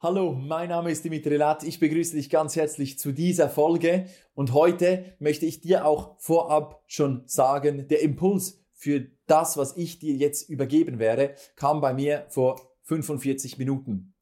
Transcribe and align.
Hallo, 0.00 0.32
mein 0.32 0.68
Name 0.68 0.92
ist 0.92 1.04
Dimitri 1.04 1.34
Lat. 1.34 1.64
Ich 1.64 1.80
begrüße 1.80 2.14
dich 2.14 2.30
ganz 2.30 2.54
herzlich 2.54 3.00
zu 3.00 3.10
dieser 3.10 3.48
Folge 3.48 4.06
und 4.32 4.52
heute 4.52 5.16
möchte 5.18 5.44
ich 5.44 5.60
dir 5.60 5.84
auch 5.84 6.14
vorab 6.20 6.84
schon 6.86 7.24
sagen, 7.26 7.88
der 7.88 8.02
Impuls 8.02 8.64
für 8.74 9.08
das, 9.26 9.56
was 9.56 9.76
ich 9.76 9.98
dir 9.98 10.14
jetzt 10.14 10.48
übergeben 10.48 11.00
werde, 11.00 11.34
kam 11.56 11.80
bei 11.80 11.94
mir 11.94 12.26
vor 12.28 12.76
45 12.82 13.58
Minuten. 13.58 14.14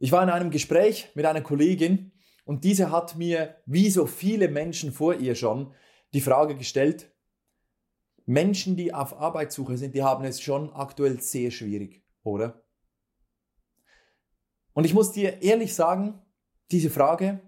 Ich 0.00 0.10
war 0.10 0.24
in 0.24 0.30
einem 0.30 0.50
Gespräch 0.50 1.10
mit 1.14 1.26
einer 1.26 1.42
Kollegin 1.42 2.10
und 2.44 2.64
diese 2.64 2.90
hat 2.90 3.14
mir, 3.14 3.54
wie 3.66 3.88
so 3.88 4.06
viele 4.06 4.48
Menschen 4.48 4.90
vor 4.90 5.14
ihr 5.14 5.36
schon, 5.36 5.72
die 6.12 6.20
Frage 6.20 6.56
gestellt, 6.56 7.14
Menschen, 8.26 8.74
die 8.74 8.92
auf 8.92 9.16
Arbeitssuche 9.16 9.76
sind, 9.76 9.94
die 9.94 10.02
haben 10.02 10.24
es 10.24 10.40
schon 10.40 10.72
aktuell 10.72 11.20
sehr 11.20 11.52
schwierig, 11.52 12.02
oder? 12.24 12.61
Und 14.72 14.84
ich 14.84 14.94
muss 14.94 15.12
dir 15.12 15.42
ehrlich 15.42 15.74
sagen, 15.74 16.20
diese 16.70 16.90
Frage 16.90 17.40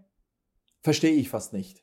verstehe 0.80 1.14
ich 1.14 1.30
fast 1.30 1.52
nicht. 1.52 1.82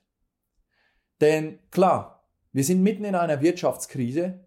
Denn 1.19 1.59
klar, 1.71 2.27
wir 2.51 2.63
sind 2.63 2.83
mitten 2.83 3.05
in 3.05 3.15
einer 3.15 3.41
Wirtschaftskrise. 3.41 4.45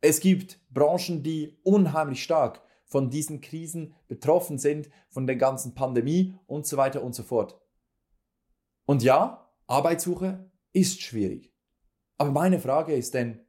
Es 0.00 0.20
gibt 0.20 0.60
Branchen, 0.70 1.22
die 1.22 1.58
unheimlich 1.62 2.22
stark 2.22 2.62
von 2.84 3.10
diesen 3.10 3.40
Krisen 3.40 3.94
betroffen 4.08 4.58
sind, 4.58 4.90
von 5.08 5.26
der 5.26 5.36
ganzen 5.36 5.74
Pandemie 5.74 6.34
und 6.46 6.66
so 6.66 6.76
weiter 6.76 7.02
und 7.02 7.14
so 7.14 7.22
fort. 7.22 7.60
Und 8.84 9.02
ja, 9.02 9.50
Arbeitssuche 9.66 10.50
ist 10.72 11.00
schwierig. 11.00 11.52
Aber 12.18 12.30
meine 12.30 12.60
Frage 12.60 12.94
ist 12.94 13.14
denn, 13.14 13.40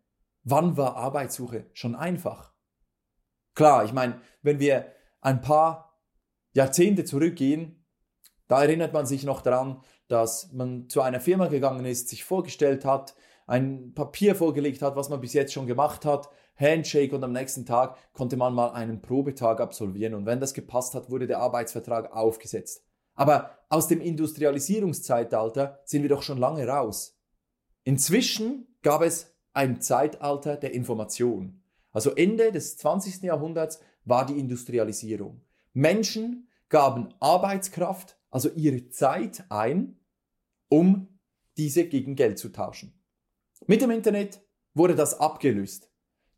wann 0.44 0.78
war 0.78 0.95
Arbeitssuche 0.95 1.66
schon 1.73 1.95
einfach? 1.95 2.54
Klar, 3.56 3.86
ich 3.86 3.94
meine, 3.94 4.22
wenn 4.42 4.59
wir 4.59 4.94
ein 5.22 5.42
paar 5.42 5.83
Jahrzehnte 6.54 7.04
zurückgehen, 7.04 7.84
da 8.48 8.62
erinnert 8.64 8.94
man 8.94 9.06
sich 9.06 9.24
noch 9.24 9.42
daran, 9.42 9.82
dass 10.08 10.52
man 10.52 10.90
zu 10.90 11.02
einer 11.02 11.20
Firma 11.20 11.48
gegangen 11.48 11.86
ist, 11.86 12.10
sich 12.10 12.23
vorgestellt 12.23 12.86
hat, 12.86 13.16
ein 13.48 13.94
Papier 13.94 14.36
vorgelegt 14.36 14.82
hat, 14.82 14.95
was 14.95 15.10
man 15.10 15.22
bis 15.22 15.34
jetzt 15.34 15.54
schon 15.54 15.68
gemacht 15.68 16.06
hat, 16.06 16.30
Handshake 16.56 17.16
und 17.16 17.23
am 17.23 17.32
nächsten 17.32 17.66
Tag 17.66 17.98
konnte 18.14 18.38
man 18.38 18.54
mal 18.54 18.72
einen 18.72 19.02
Probetag 19.02 19.60
absolvieren 19.60 20.14
und 20.14 20.26
wenn 20.26 20.40
das 20.40 20.54
gepasst 20.54 20.94
hat, 20.94 21.10
wurde 21.10 21.28
der 21.28 21.40
Arbeitsvertrag 21.40 22.14
aufgesetzt. 22.14 22.86
Aber 23.16 23.58
aus 23.70 23.88
dem 23.88 24.02
Industrialisierungszeitalter 24.02 25.80
sind 25.86 26.04
wir 26.04 26.10
doch 26.10 26.23
schon 26.23 26.38
lange 26.38 26.67
raus. 26.67 27.20
Inzwischen 27.84 28.67
gab 28.82 29.02
es 29.02 29.36
ein 29.54 29.82
Zeitalter 29.82 30.58
der 30.58 30.73
Information. 30.73 31.62
Also 31.92 32.12
Ende 32.12 32.52
des 32.52 32.78
20. 32.78 33.22
Jahrhunderts 33.23 33.80
war 34.06 34.26
die 34.26 34.40
Industrialisierung. 34.40 35.42
Menschen 35.74 36.48
gaben 36.70 37.14
Arbeitskraft, 37.20 38.18
also 38.30 38.50
ihre 38.50 38.90
Zeit 38.90 39.46
ein, 39.50 40.00
um 40.70 41.20
diese 41.58 41.88
gegen 41.88 42.16
Geld 42.16 42.40
zu 42.40 42.50
tauschen. 42.50 43.00
Mit 43.68 43.82
dem 43.82 43.92
Internet 43.92 44.42
wurde 44.74 44.96
das 44.96 45.20
abgelöst. 45.20 45.92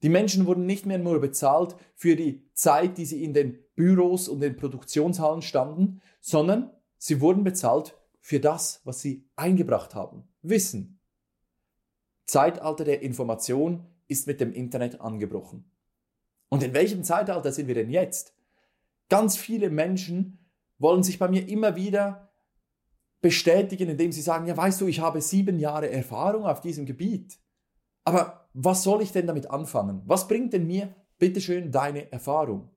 Die 0.03 0.09
Menschen 0.09 0.45
wurden 0.45 0.65
nicht 0.65 0.85
mehr 0.85 0.97
nur 0.97 1.19
bezahlt 1.19 1.75
für 1.95 2.15
die 2.15 2.49
Zeit, 2.53 2.97
die 2.97 3.05
sie 3.05 3.23
in 3.23 3.33
den 3.33 3.59
Büros 3.75 4.27
und 4.27 4.41
den 4.41 4.55
Produktionshallen 4.55 5.41
standen, 5.41 6.01
sondern 6.19 6.71
sie 6.97 7.21
wurden 7.21 7.43
bezahlt 7.43 7.97
für 8.19 8.39
das, 8.39 8.81
was 8.83 9.01
sie 9.01 9.27
eingebracht 9.35 9.95
haben. 9.95 10.27
Wissen. 10.41 10.99
Zeitalter 12.25 12.83
der 12.83 13.01
Information 13.01 13.85
ist 14.07 14.27
mit 14.27 14.41
dem 14.41 14.51
Internet 14.51 15.01
angebrochen. 15.01 15.71
Und 16.49 16.63
in 16.63 16.73
welchem 16.73 17.03
Zeitalter 17.03 17.51
sind 17.51 17.67
wir 17.67 17.75
denn 17.75 17.89
jetzt? 17.89 18.34
Ganz 19.09 19.37
viele 19.37 19.69
Menschen 19.69 20.39
wollen 20.77 21.03
sich 21.03 21.19
bei 21.19 21.27
mir 21.27 21.47
immer 21.47 21.75
wieder 21.75 22.33
bestätigen, 23.21 23.89
indem 23.89 24.11
sie 24.11 24.21
sagen, 24.21 24.45
ja 24.45 24.55
weißt 24.55 24.81
du, 24.81 24.87
ich 24.87 24.99
habe 24.99 25.21
sieben 25.21 25.59
Jahre 25.59 25.89
Erfahrung 25.89 26.45
auf 26.45 26.61
diesem 26.61 26.85
Gebiet. 26.85 27.39
Aber 28.03 28.49
was 28.53 28.83
soll 28.83 29.01
ich 29.01 29.11
denn 29.11 29.27
damit 29.27 29.49
anfangen? 29.49 30.01
Was 30.05 30.27
bringt 30.27 30.53
denn 30.53 30.67
mir 30.67 30.93
bitteschön 31.17 31.71
deine 31.71 32.11
Erfahrung? 32.11 32.69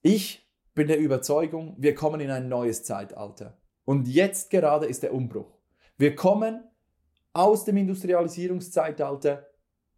Ich 0.00 0.48
bin 0.74 0.88
der 0.88 0.98
Überzeugung, 0.98 1.76
wir 1.78 1.94
kommen 1.94 2.20
in 2.20 2.30
ein 2.30 2.48
neues 2.48 2.82
Zeitalter. 2.82 3.58
Und 3.84 4.08
jetzt 4.08 4.50
gerade 4.50 4.86
ist 4.86 5.02
der 5.02 5.12
Umbruch. 5.12 5.58
Wir 5.98 6.14
kommen 6.14 6.64
aus 7.32 7.64
dem 7.64 7.76
Industrialisierungszeitalter 7.76 9.46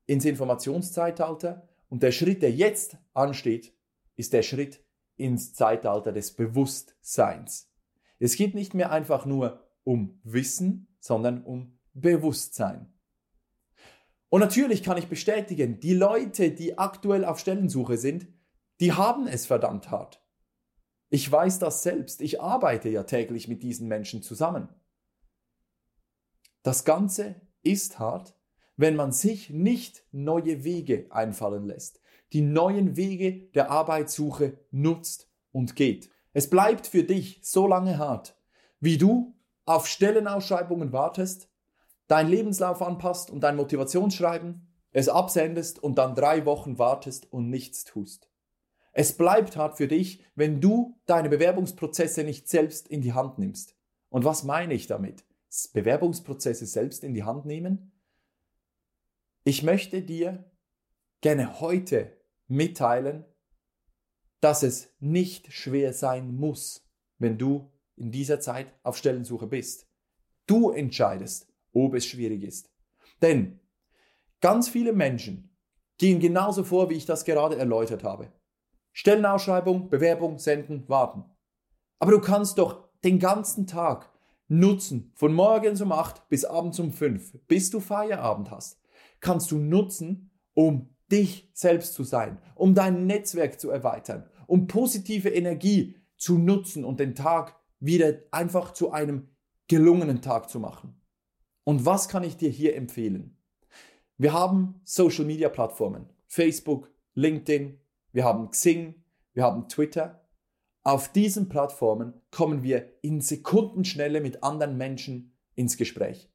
ins 0.07 0.25
Informationszeitalter 0.25 1.69
und 1.89 2.03
der 2.03 2.13
Schritt, 2.13 2.43
der 2.43 2.51
jetzt 2.51 2.97
ansteht, 3.13 3.74
ist 4.17 4.33
der 4.33 4.43
Schritt 4.43 4.85
ins 5.17 5.55
Zeitalter 5.55 6.13
des 6.13 6.35
Bewusstseins. 6.35 7.71
Es 8.19 8.37
geht 8.37 8.55
nicht 8.55 8.75
mehr 8.75 8.91
einfach 8.91 9.27
nur 9.27 9.63
um 9.85 10.21
Wissen, 10.25 10.97
sondern 11.01 11.45
um 11.45 11.79
Bewusstsein. 11.93 12.93
Und 14.29 14.41
natürlich 14.41 14.83
kann 14.83 14.99
ich 14.99 15.09
bestätigen, 15.09 15.79
die 15.79 15.95
Leute, 15.95 16.51
die 16.51 16.79
aktuell 16.79 17.25
auf 17.25 17.39
Stellensuche 17.39 17.99
sind, 17.99 18.27
die 18.81 18.93
haben 18.93 19.27
es 19.29 19.47
verdammt 19.47 19.91
hart. 19.91 20.25
Ich 21.11 21.31
weiß 21.31 21.61
das 21.61 21.85
selbst. 21.85 22.21
Ich 22.21 22.41
arbeite 22.41 22.89
ja 22.89 23.05
täglich 23.05 23.47
mit 23.47 23.63
diesen 23.63 23.87
Menschen 23.87 24.23
zusammen. 24.23 24.69
Das 26.65 26.85
Ganze 26.85 27.41
ist 27.63 27.99
hart, 27.99 28.35
wenn 28.77 28.97
man 28.97 29.13
sich 29.13 29.51
nicht 29.51 30.05
neue 30.11 30.65
Wege 30.65 31.07
einfallen 31.11 31.67
lässt, 31.67 32.01
die 32.35 32.43
neuen 32.43 32.97
Wege 32.97 33.49
der 33.55 33.71
Arbeitssuche 33.71 34.59
nutzt 34.71 35.31
und 35.53 35.77
geht. 35.77 36.11
Es 36.33 36.51
bleibt 36.51 36.89
für 36.89 37.05
dich 37.05 37.41
so 37.43 37.67
lange 37.69 37.97
hart, 37.97 38.37
wie 38.81 38.99
du 38.99 39.35
auf 39.65 39.87
Stellenausschreibungen 39.87 40.93
wartest, 40.93 41.49
deinen 42.09 42.29
Lebenslauf 42.29 42.83
anpasst 42.83 43.31
und 43.31 43.41
dein 43.41 43.57
Motivationsschreiben, 43.57 44.67
es 44.91 45.09
absendest 45.09 45.83
und 45.83 45.97
dann 45.97 46.17
drei 46.17 46.45
Wochen 46.45 46.77
wartest 46.79 47.33
und 47.33 47.51
nichts 47.51 47.85
tust. 47.85 48.29
Es 48.93 49.17
bleibt 49.17 49.57
hart 49.57 49.77
für 49.77 49.89
dich, 49.89 50.25
wenn 50.35 50.61
du 50.61 50.99
deine 51.07 51.29
Bewerbungsprozesse 51.29 52.25
nicht 52.25 52.49
selbst 52.49 52.89
in 52.89 53.01
die 53.01 53.13
Hand 53.13 53.39
nimmst. 53.39 53.77
Und 54.09 54.25
was 54.25 54.43
meine 54.45 54.75
ich 54.75 54.87
damit? 54.87 55.25
Bewerbungsprozesse 55.73 56.67
selbst 56.67 57.05
in 57.05 57.15
die 57.15 57.23
Hand 57.23 57.45
nehmen? 57.45 57.93
Ich 59.45 59.63
möchte 59.63 60.03
dir 60.03 60.45
gerne 61.21 61.61
heute 61.61 62.13
mitteilen, 62.49 63.25
dass 64.41 64.63
es 64.63 64.95
nicht 65.01 65.53
schwer 65.53 65.93
sein 65.93 66.37
muss, 66.37 66.87
wenn 67.19 67.39
du 67.39 67.71
in 67.97 68.11
dieser 68.11 68.41
Zeit 68.41 68.73
auf 68.83 68.97
Stellensuche 68.97 69.47
bist. 69.47 69.87
Du 70.47 70.71
entscheidest, 70.71 71.47
ob 71.73 71.95
es 71.95 72.07
schwierig 72.07 72.43
ist. 72.43 72.71
Denn 73.23 73.61
ganz 74.41 74.69
viele 74.69 74.93
Menschen 74.93 75.57
gehen 75.97 76.21
genauso 76.21 76.65
vor, 76.65 76.91
wie 76.91 76.95
ich 76.95 77.07
das 77.07 77.25
gerade 77.25 77.57
erläutert 77.57 78.05
habe. 78.05 78.33
Stellenausschreibung, 78.93 79.89
Bewerbung, 79.91 80.39
senden, 80.39 80.89
warten. 80.89 81.25
Aber 81.99 82.13
du 82.13 82.21
kannst 82.21 82.59
doch 82.59 82.89
den 83.03 83.19
ganzen 83.19 83.67
Tag 83.67 84.11
nutzen, 84.49 85.13
von 85.15 85.33
morgens 85.33 85.81
um 85.81 85.93
8 85.93 86.29
bis 86.29 86.45
abends 86.45 86.79
um 86.79 86.93
5, 86.93 87.47
bis 87.47 87.71
du 87.71 87.81
Feierabend 87.81 88.51
hast, 88.51 88.81
kannst 89.21 89.51
du 89.51 89.59
nutzen, 89.59 90.31
um 90.53 90.94
dich 91.15 91.49
selbst 91.53 91.95
zu 91.95 92.03
sein, 92.03 92.39
um 92.57 92.75
dein 92.75 93.07
Netzwerk 93.07 93.61
zu 93.61 93.71
erweitern, 93.71 94.29
um 94.49 94.67
positive 94.67 95.29
Energie 95.29 95.97
zu 96.17 96.39
nutzen 96.39 96.85
und 96.85 96.99
den 96.99 97.15
Tag 97.15 97.57
wieder 97.79 98.19
einfach 98.33 98.73
zu 98.73 98.91
einem 98.91 99.29
gelungenen 99.69 100.23
Tag 100.23 100.51
zu 100.51 100.59
machen. 100.59 101.01
Und 101.63 101.87
was 101.87 102.09
kann 102.09 102.25
ich 102.25 102.37
dir 102.37 102.51
hier 102.51 102.75
empfehlen? 102.75 103.39
Wir 104.19 104.33
haben 104.33 104.81
Social 104.85 105.25
Media 105.25 105.49
Plattformen, 105.49 106.13
Facebook, 106.27 106.91
LinkedIn, 107.15 107.79
wir 108.13 108.25
haben 108.25 108.51
Xing, 108.51 109.05
wir 109.33 109.45
haben 109.45 109.69
Twitter. 109.69 110.29
Auf 110.83 111.13
diesen 111.13 111.49
Plattformen 111.49 112.21
kommen 112.33 112.63
wir 112.65 112.93
in 113.03 113.21
Sekundenschnelle 113.21 114.21
mit 114.21 114.43
anderen 114.43 114.77
Menschen 114.77 115.33
ins 115.55 115.77
Gespräch. 115.77 116.29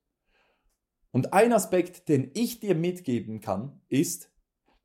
Und 1.11 1.33
ein 1.33 1.51
Aspekt, 1.53 2.07
den 2.07 2.31
ich 2.33 2.59
dir 2.59 2.75
mitgeben 2.75 3.41
kann, 3.41 3.81
ist, 3.89 4.28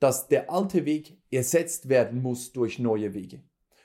dass 0.05 0.29
der 0.29 0.51
alte 0.51 0.85
Weg 0.85 1.17
ersetzt 1.31 1.89
werden 1.89 2.21
muss 2.21 2.53
durch 2.53 2.79
neue 2.79 3.15
Wege, 3.15 3.41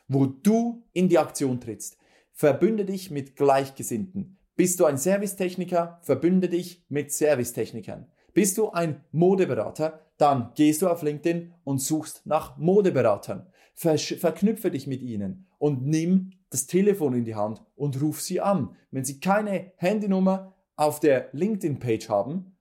wo 0.10 0.26
du 0.26 0.84
in 0.92 1.08
die 1.08 1.18
Aktion 1.18 1.62
trittst. 1.62 1.96
Verbünde 2.34 2.84
dich 2.84 3.10
mit 3.10 3.38
Gleichgesinnten. 3.38 4.38
Bist 4.58 4.82
du 4.82 4.86
ein 4.86 4.98
Servicetechniker, 4.98 6.02
verbünde 6.02 6.50
dich 6.50 6.84
mit 6.90 7.14
Servicetechnikern. 7.14 8.12
Bist 8.34 8.58
du 8.58 8.70
ein 8.70 9.02
Modeberater, 9.14 10.02
dann 10.18 10.52
gehst 10.56 10.82
du 10.82 10.90
auf 10.90 11.04
LinkedIn 11.04 11.54
und 11.64 11.80
suchst 11.80 12.26
nach 12.26 12.58
Modeberatern. 12.58 13.48
verknüpfe 13.74 14.72
dich 14.72 14.88
mit 14.88 15.02
ihnen 15.02 15.48
und 15.58 15.88
nimm 15.88 16.32
das 16.50 16.68
Telefon 16.68 17.14
in 17.14 17.24
die 17.24 17.36
Hand 17.36 17.64
und 17.78 18.02
ruf 18.02 18.20
sie 18.20 18.42
an. 18.42 18.76
Wenn 18.92 19.06
sie 19.06 19.22
keine 19.22 19.72
Handynummer 19.78 20.54
auf 20.76 21.00
der 21.00 21.30
LinkedIn-Page 21.32 22.10
haben, 22.10 22.58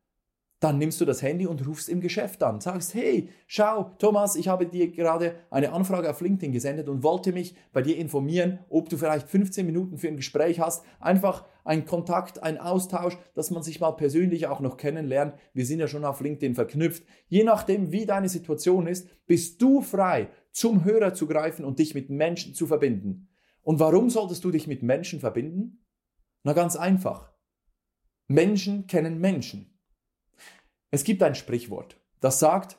dann 0.60 0.78
nimmst 0.78 1.00
du 1.00 1.04
das 1.04 1.22
Handy 1.22 1.46
und 1.46 1.64
rufst 1.66 1.88
im 1.88 2.00
Geschäft 2.00 2.42
an. 2.42 2.60
Sagst, 2.60 2.94
hey, 2.94 3.28
schau, 3.46 3.94
Thomas, 3.98 4.34
ich 4.34 4.48
habe 4.48 4.66
dir 4.66 4.90
gerade 4.90 5.36
eine 5.50 5.72
Anfrage 5.72 6.10
auf 6.10 6.20
LinkedIn 6.20 6.52
gesendet 6.52 6.88
und 6.88 7.04
wollte 7.04 7.32
mich 7.32 7.54
bei 7.72 7.80
dir 7.80 7.96
informieren, 7.96 8.58
ob 8.68 8.88
du 8.88 8.96
vielleicht 8.96 9.28
15 9.28 9.64
Minuten 9.64 9.98
für 9.98 10.08
ein 10.08 10.16
Gespräch 10.16 10.58
hast. 10.58 10.84
Einfach 10.98 11.44
ein 11.64 11.84
Kontakt, 11.84 12.42
ein 12.42 12.58
Austausch, 12.58 13.16
dass 13.34 13.52
man 13.52 13.62
sich 13.62 13.78
mal 13.78 13.92
persönlich 13.92 14.48
auch 14.48 14.58
noch 14.58 14.76
kennenlernt. 14.76 15.34
Wir 15.54 15.64
sind 15.64 15.78
ja 15.78 15.86
schon 15.86 16.04
auf 16.04 16.20
LinkedIn 16.20 16.56
verknüpft. 16.56 17.04
Je 17.28 17.44
nachdem, 17.44 17.92
wie 17.92 18.06
deine 18.06 18.28
Situation 18.28 18.88
ist, 18.88 19.08
bist 19.26 19.62
du 19.62 19.80
frei, 19.80 20.28
zum 20.50 20.84
Hörer 20.84 21.14
zu 21.14 21.28
greifen 21.28 21.64
und 21.64 21.78
dich 21.78 21.94
mit 21.94 22.10
Menschen 22.10 22.54
zu 22.54 22.66
verbinden. 22.66 23.28
Und 23.62 23.78
warum 23.78 24.10
solltest 24.10 24.42
du 24.42 24.50
dich 24.50 24.66
mit 24.66 24.82
Menschen 24.82 25.20
verbinden? 25.20 25.84
Na 26.42 26.52
ganz 26.52 26.74
einfach. 26.74 27.32
Menschen 28.26 28.86
kennen 28.86 29.20
Menschen. 29.20 29.67
Es 30.90 31.04
gibt 31.04 31.22
ein 31.22 31.34
Sprichwort, 31.34 32.00
das 32.20 32.38
sagt, 32.38 32.78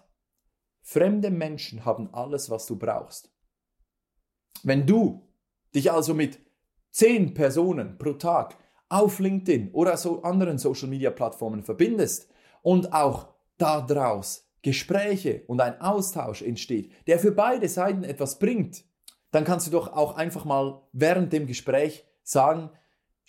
fremde 0.82 1.30
Menschen 1.30 1.86
haben 1.86 2.14
alles, 2.14 2.50
was 2.50 2.66
du 2.66 2.78
brauchst. 2.78 3.32
Wenn 4.64 4.86
du 4.88 5.28
dich 5.76 5.92
also 5.92 6.14
mit 6.14 6.40
zehn 6.92 7.34
Personen 7.34 7.98
pro 7.98 8.14
Tag 8.14 8.58
auf 8.90 9.20
LinkedIn 9.20 9.72
oder 9.72 9.96
so 9.98 10.24
anderen 10.24 10.58
Social-Media-Plattformen 10.58 11.64
verbindest 11.64 12.32
und 12.64 12.92
auch 12.94 13.34
daraus 13.58 14.50
Gespräche 14.62 15.44
und 15.48 15.62
ein 15.62 15.80
Austausch 15.80 16.42
entsteht, 16.42 16.92
der 17.08 17.20
für 17.20 17.32
beide 17.32 17.70
Seiten 17.70 18.04
etwas 18.04 18.40
bringt, 18.40 18.84
dann 19.32 19.44
kannst 19.44 19.68
du 19.68 19.72
doch 19.72 19.94
auch 19.94 20.16
einfach 20.16 20.44
mal 20.44 20.82
während 20.92 21.32
dem 21.32 21.46
Gespräch 21.46 22.06
sagen, 22.24 22.72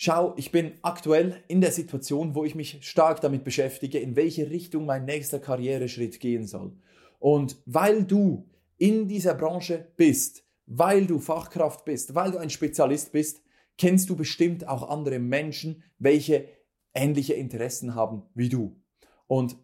Schau, 0.02 0.32
ich 0.38 0.50
bin 0.50 0.73
aktuell 0.81 1.44
in 1.47 1.61
der 1.61 1.73
Situation, 1.73 2.35
wo 2.35 2.47
ich 2.47 2.55
mich 2.55 2.79
stark 2.81 3.20
damit 3.20 3.44
beschäftige, 3.44 3.99
in 3.99 4.17
welche 4.17 4.49
Richtung 4.49 4.87
mein 4.87 5.05
nächster 5.05 5.38
Karriereschritt 5.38 6.20
gehen 6.20 6.47
soll. 6.47 6.73
Und 7.19 7.58
weil 7.67 8.05
du 8.05 8.49
in 8.79 9.08
dieser 9.08 9.35
Branche 9.35 9.88
bist, 9.99 10.43
weil 10.64 11.05
du 11.05 11.19
Fachkraft 11.19 11.85
bist, 11.85 12.14
weil 12.14 12.31
du 12.31 12.38
ein 12.38 12.49
Spezialist 12.49 13.12
bist, 13.12 13.43
kennst 13.76 14.08
du 14.08 14.17
bestimmt 14.17 14.67
auch 14.67 14.88
andere 14.88 15.19
Menschen, 15.19 15.82
welche 15.99 16.49
ähnliche 16.94 17.35
Interessen 17.35 17.94
haben 17.94 18.23
wie 18.32 18.49
du. 18.49 18.81
Und 19.26 19.58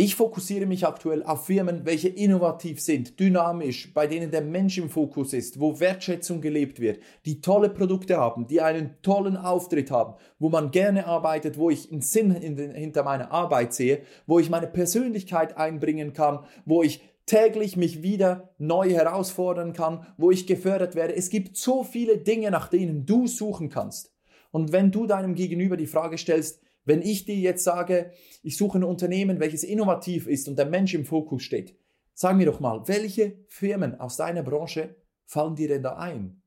ich 0.00 0.16
fokussiere 0.16 0.64
mich 0.64 0.86
aktuell 0.86 1.22
auf 1.22 1.44
Firmen, 1.44 1.84
welche 1.84 2.08
innovativ 2.08 2.80
sind, 2.80 3.20
dynamisch, 3.20 3.92
bei 3.92 4.06
denen 4.06 4.30
der 4.30 4.40
Mensch 4.40 4.78
im 4.78 4.88
Fokus 4.88 5.34
ist, 5.34 5.60
wo 5.60 5.78
Wertschätzung 5.78 6.40
gelebt 6.40 6.80
wird, 6.80 7.00
die 7.26 7.42
tolle 7.42 7.68
Produkte 7.68 8.16
haben, 8.16 8.46
die 8.46 8.62
einen 8.62 8.94
tollen 9.02 9.36
Auftritt 9.36 9.90
haben, 9.90 10.14
wo 10.38 10.48
man 10.48 10.70
gerne 10.70 11.06
arbeitet, 11.06 11.58
wo 11.58 11.68
ich 11.68 11.92
einen 11.92 12.00
Sinn 12.00 12.32
hinter 12.32 13.02
meiner 13.02 13.30
Arbeit 13.30 13.74
sehe, 13.74 14.00
wo 14.26 14.38
ich 14.38 14.48
meine 14.48 14.68
Persönlichkeit 14.68 15.58
einbringen 15.58 16.14
kann, 16.14 16.46
wo 16.64 16.82
ich 16.82 17.02
täglich 17.26 17.76
mich 17.76 18.02
wieder 18.02 18.54
neu 18.56 18.88
herausfordern 18.88 19.74
kann, 19.74 20.06
wo 20.16 20.30
ich 20.30 20.46
gefördert 20.46 20.94
werde. 20.94 21.14
Es 21.14 21.28
gibt 21.28 21.58
so 21.58 21.84
viele 21.84 22.16
Dinge, 22.16 22.50
nach 22.50 22.68
denen 22.68 23.04
du 23.04 23.26
suchen 23.26 23.68
kannst. 23.68 24.14
Und 24.50 24.72
wenn 24.72 24.92
du 24.92 25.06
deinem 25.06 25.34
Gegenüber 25.34 25.76
die 25.76 25.86
Frage 25.86 26.16
stellst, 26.16 26.62
wenn 26.84 27.02
ich 27.02 27.24
dir 27.24 27.36
jetzt 27.36 27.64
sage, 27.64 28.12
ich 28.42 28.56
suche 28.56 28.78
ein 28.78 28.84
Unternehmen, 28.84 29.40
welches 29.40 29.64
innovativ 29.64 30.26
ist 30.26 30.48
und 30.48 30.56
der 30.58 30.66
Mensch 30.66 30.94
im 30.94 31.04
Fokus 31.04 31.42
steht, 31.42 31.76
sag 32.14 32.36
mir 32.36 32.46
doch 32.46 32.60
mal, 32.60 32.86
welche 32.88 33.38
Firmen 33.48 33.98
aus 34.00 34.16
deiner 34.16 34.42
Branche 34.42 34.96
fallen 35.24 35.56
dir 35.56 35.68
denn 35.68 35.82
da 35.82 35.96
ein? 35.96 36.42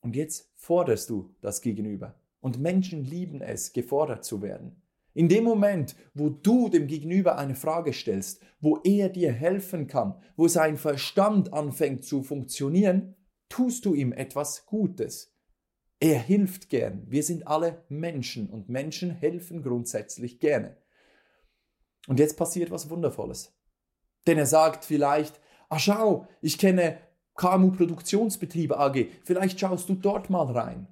Und 0.00 0.16
jetzt 0.16 0.52
forderst 0.54 1.10
du 1.10 1.34
das 1.40 1.60
Gegenüber. 1.60 2.20
Und 2.40 2.60
Menschen 2.60 3.04
lieben 3.04 3.40
es, 3.40 3.72
gefordert 3.72 4.24
zu 4.24 4.42
werden. 4.42 4.80
In 5.14 5.28
dem 5.28 5.42
Moment, 5.42 5.96
wo 6.14 6.28
du 6.28 6.68
dem 6.68 6.86
Gegenüber 6.86 7.38
eine 7.38 7.56
Frage 7.56 7.92
stellst, 7.92 8.40
wo 8.60 8.78
er 8.84 9.08
dir 9.08 9.32
helfen 9.32 9.88
kann, 9.88 10.14
wo 10.36 10.46
sein 10.46 10.76
Verstand 10.76 11.52
anfängt 11.52 12.04
zu 12.04 12.22
funktionieren, 12.22 13.16
tust 13.48 13.84
du 13.84 13.94
ihm 13.94 14.12
etwas 14.12 14.66
Gutes. 14.66 15.36
Er 16.00 16.18
hilft 16.18 16.68
gern. 16.68 17.04
Wir 17.08 17.22
sind 17.22 17.46
alle 17.46 17.84
Menschen 17.88 18.48
und 18.48 18.68
Menschen 18.68 19.10
helfen 19.10 19.62
grundsätzlich 19.62 20.38
gerne. 20.38 20.76
Und 22.06 22.20
jetzt 22.20 22.36
passiert 22.36 22.70
was 22.70 22.88
Wundervolles. 22.88 23.52
Denn 24.26 24.38
er 24.38 24.46
sagt 24.46 24.84
vielleicht, 24.84 25.40
ah 25.68 25.78
schau, 25.78 26.28
ich 26.40 26.58
kenne 26.58 26.98
KMU 27.34 27.70
Produktionsbetriebe 27.72 28.78
AG, 28.78 29.06
vielleicht 29.24 29.58
schaust 29.58 29.88
du 29.88 29.94
dort 29.94 30.30
mal 30.30 30.46
rein. 30.46 30.88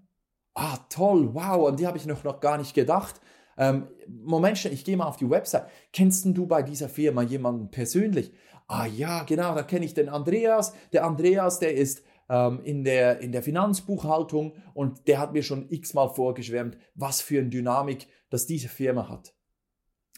Ah 0.55 0.79
toll, 0.89 1.35
wow, 1.35 1.69
an 1.69 1.77
die 1.77 1.87
habe 1.87 1.99
ich 1.99 2.07
noch, 2.07 2.25
noch 2.25 2.41
gar 2.41 2.59
nicht 2.59 2.75
gedacht. 2.75 3.21
Ähm, 3.59 3.89
Moment, 4.09 4.65
ich 4.65 4.85
gehe 4.85 4.97
mal 4.97 5.07
auf 5.07 5.17
die 5.17 5.31
Website. 5.31 5.69
Kennst 5.93 6.25
du 6.25 6.47
bei 6.47 6.63
dieser 6.63 6.89
Firma 6.89 7.23
jemanden 7.23 7.71
persönlich? 7.71 8.33
Ah 8.69 8.87
ja, 8.87 9.23
genau, 9.23 9.55
da 9.55 9.63
kenne 9.63 9.85
ich 9.85 9.95
den 9.95 10.09
Andreas. 10.09 10.75
Der 10.93 11.05
Andreas, 11.05 11.59
der 11.59 11.75
ist 11.75 12.03
ähm, 12.29 12.61
in, 12.65 12.85
der, 12.85 13.21
in 13.21 13.33
der 13.33 13.43
Finanzbuchhaltung 13.43 14.55
und 14.75 15.07
der 15.09 15.19
hat 15.19 15.33
mir 15.33 15.43
schon 15.43 15.71
x-mal 15.71 16.09
vorgeschwärmt, 16.09 16.77
was 16.95 17.21
für 17.21 17.41
eine 17.41 17.49
Dynamik 17.49 18.09
das 18.31 18.47
diese 18.47 18.69
Firma 18.69 19.09
hat. 19.09 19.35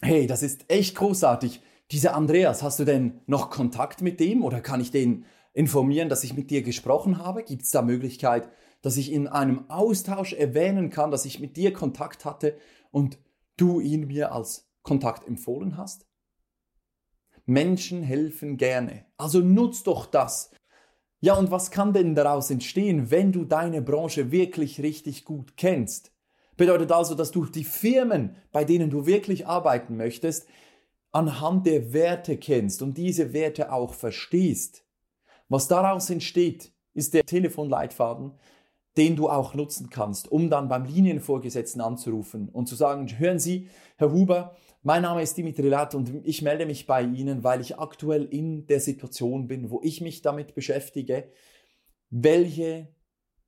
Hey, 0.01 0.27
das 0.27 0.43
ist 0.43 0.65
echt 0.69 0.97
großartig. 0.97 1.61
Dieser 1.91 2.15
Andreas, 2.15 2.63
hast 2.63 2.79
du 2.79 2.85
denn 2.85 3.21
noch 3.27 3.51
Kontakt 3.51 4.03
mit 4.03 4.21
dem 4.21 4.45
oder 4.45 4.61
kann 4.61 4.81
ich 4.81 4.91
den 4.91 5.25
informieren, 5.55 6.09
dass 6.09 6.25
ich 6.25 6.35
mit 6.35 6.51
dir 6.51 6.63
gesprochen 6.63 7.19
habe? 7.19 7.43
Gibt 7.43 7.63
es 7.63 7.71
da 7.71 7.83
Möglichkeit, 7.83 8.49
dass 8.83 8.97
ich 8.97 9.11
in 9.13 9.27
einem 9.27 9.69
Austausch 9.71 10.33
erwähnen 10.33 10.91
kann, 10.91 11.11
dass 11.11 11.25
ich 11.25 11.41
mit 11.41 11.57
dir 11.57 11.73
Kontakt 11.73 12.25
hatte 12.25 12.57
und 12.91 13.19
du 13.57 13.81
ihn 13.81 14.07
mir 14.07 14.33
als 14.33 14.71
Kontakt 14.83 15.27
empfohlen 15.27 15.77
hast? 15.77 16.07
Menschen 17.45 18.03
helfen 18.03 18.59
gerne. 18.59 19.07
Also 19.17 19.41
nutz 19.41 19.83
doch 19.83 20.07
das. 20.07 20.51
Ja, 21.21 21.35
und 21.35 21.51
was 21.51 21.71
kann 21.71 21.93
denn 21.93 22.15
daraus 22.15 22.51
entstehen, 22.51 23.11
wenn 23.11 23.33
du 23.33 23.45
deine 23.45 23.83
Branche 23.83 24.31
wirklich 24.31 24.81
richtig 24.81 25.25
gut 25.25 25.57
kennst? 25.57 26.13
Bedeutet 26.57 26.93
also, 26.93 27.15
dass 27.15 27.33
du 27.33 27.45
die 27.45 27.65
Firmen, 27.65 28.37
bei 28.53 28.65
denen 28.65 28.91
du 28.91 29.07
wirklich 29.07 29.47
arbeiten 29.47 29.97
möchtest, 29.97 30.49
anhand 31.11 31.67
der 31.67 31.93
Werte 31.93 32.37
kennst 32.37 32.83
und 32.83 32.97
diese 32.97 33.33
Werte 33.33 33.73
auch 33.73 33.95
verstehst. 33.95 34.85
Was 35.49 35.67
daraus 35.67 36.11
entsteht, 36.11 36.73
ist 36.95 37.15
der 37.15 37.25
Telefonleitfaden, 37.25 38.33
den 38.97 39.17
du 39.17 39.29
auch 39.29 39.55
nutzen 39.55 39.91
kannst, 39.91 40.31
um 40.31 40.51
dann 40.51 40.69
beim 40.69 40.85
Linienvorgesetzten 40.85 41.81
anzurufen 41.81 42.49
und 42.49 42.67
zu 42.67 42.75
sagen, 42.75 43.09
hören 43.19 43.39
Sie, 43.39 43.69
Herr 43.97 44.13
Huber, 44.13 44.57
mein 44.89 45.03
Name 45.03 45.21
ist 45.21 45.37
Dimitri 45.37 45.69
Lat 45.69 45.95
und 45.95 46.11
ich 46.25 46.41
melde 46.41 46.65
mich 46.65 46.87
bei 46.87 47.03
Ihnen, 47.03 47.45
weil 47.45 47.61
ich 47.61 47.79
aktuell 47.79 48.25
in 48.25 48.67
der 48.69 48.81
Situation 48.81 49.47
bin, 49.47 49.69
wo 49.69 49.83
ich 49.83 50.01
mich 50.01 50.23
damit 50.23 50.55
beschäftige, 50.55 51.29
welche 52.09 52.89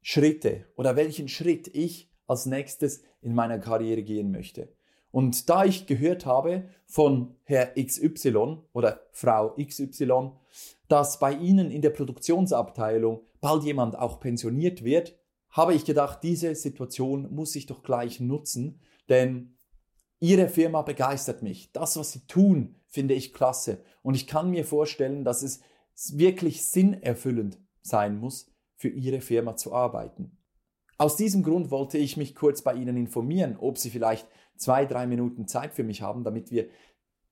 Schritte 0.02 0.66
oder 0.76 0.96
welchen 0.96 1.28
Schritt 1.28 1.66
ich 1.74 2.10
als 2.26 2.44
nächstes 2.44 3.04
in 3.22 3.34
meiner 3.34 3.58
Karriere 3.58 4.02
gehen 4.02 4.30
möchte. 4.30 4.68
Und 5.12 5.48
da 5.48 5.64
ich 5.64 5.86
gehört 5.86 6.26
habe 6.26 6.64
von 6.84 7.34
Herr 7.44 7.72
XY 7.74 8.58
oder 8.74 9.00
Frau 9.10 9.56
XY, 9.56 10.32
dass 10.88 11.20
bei 11.20 11.32
Ihnen 11.32 11.70
in 11.70 11.80
der 11.80 11.88
Produktionsabteilung 11.88 13.22
bald 13.40 13.64
jemand 13.64 13.98
auch 13.98 14.20
pensioniert 14.20 14.84
wird, 14.84 15.16
habe 15.48 15.72
ich 15.72 15.86
gedacht, 15.86 16.18
diese 16.22 16.54
Situation 16.54 17.34
muss 17.34 17.56
ich 17.56 17.64
doch 17.64 17.82
gleich 17.82 18.20
nutzen, 18.20 18.78
denn 19.08 19.54
Ihre 20.20 20.48
Firma 20.48 20.82
begeistert 20.82 21.42
mich. 21.42 21.72
Das, 21.72 21.96
was 21.96 22.12
Sie 22.12 22.26
tun, 22.26 22.76
finde 22.86 23.14
ich 23.14 23.32
klasse. 23.32 23.82
Und 24.02 24.14
ich 24.14 24.26
kann 24.26 24.50
mir 24.50 24.64
vorstellen, 24.64 25.24
dass 25.24 25.42
es 25.42 25.60
wirklich 26.12 26.64
sinnerfüllend 26.64 27.58
sein 27.82 28.18
muss, 28.18 28.52
für 28.76 28.88
Ihre 28.88 29.22
Firma 29.22 29.56
zu 29.56 29.74
arbeiten. 29.74 30.36
Aus 30.98 31.16
diesem 31.16 31.42
Grund 31.42 31.70
wollte 31.70 31.96
ich 31.96 32.18
mich 32.18 32.34
kurz 32.34 32.60
bei 32.60 32.74
Ihnen 32.74 32.98
informieren, 32.98 33.56
ob 33.58 33.78
Sie 33.78 33.88
vielleicht 33.88 34.28
zwei, 34.56 34.84
drei 34.84 35.06
Minuten 35.06 35.48
Zeit 35.48 35.72
für 35.72 35.84
mich 35.84 36.02
haben, 36.02 36.24
damit 36.24 36.50
wir 36.50 36.68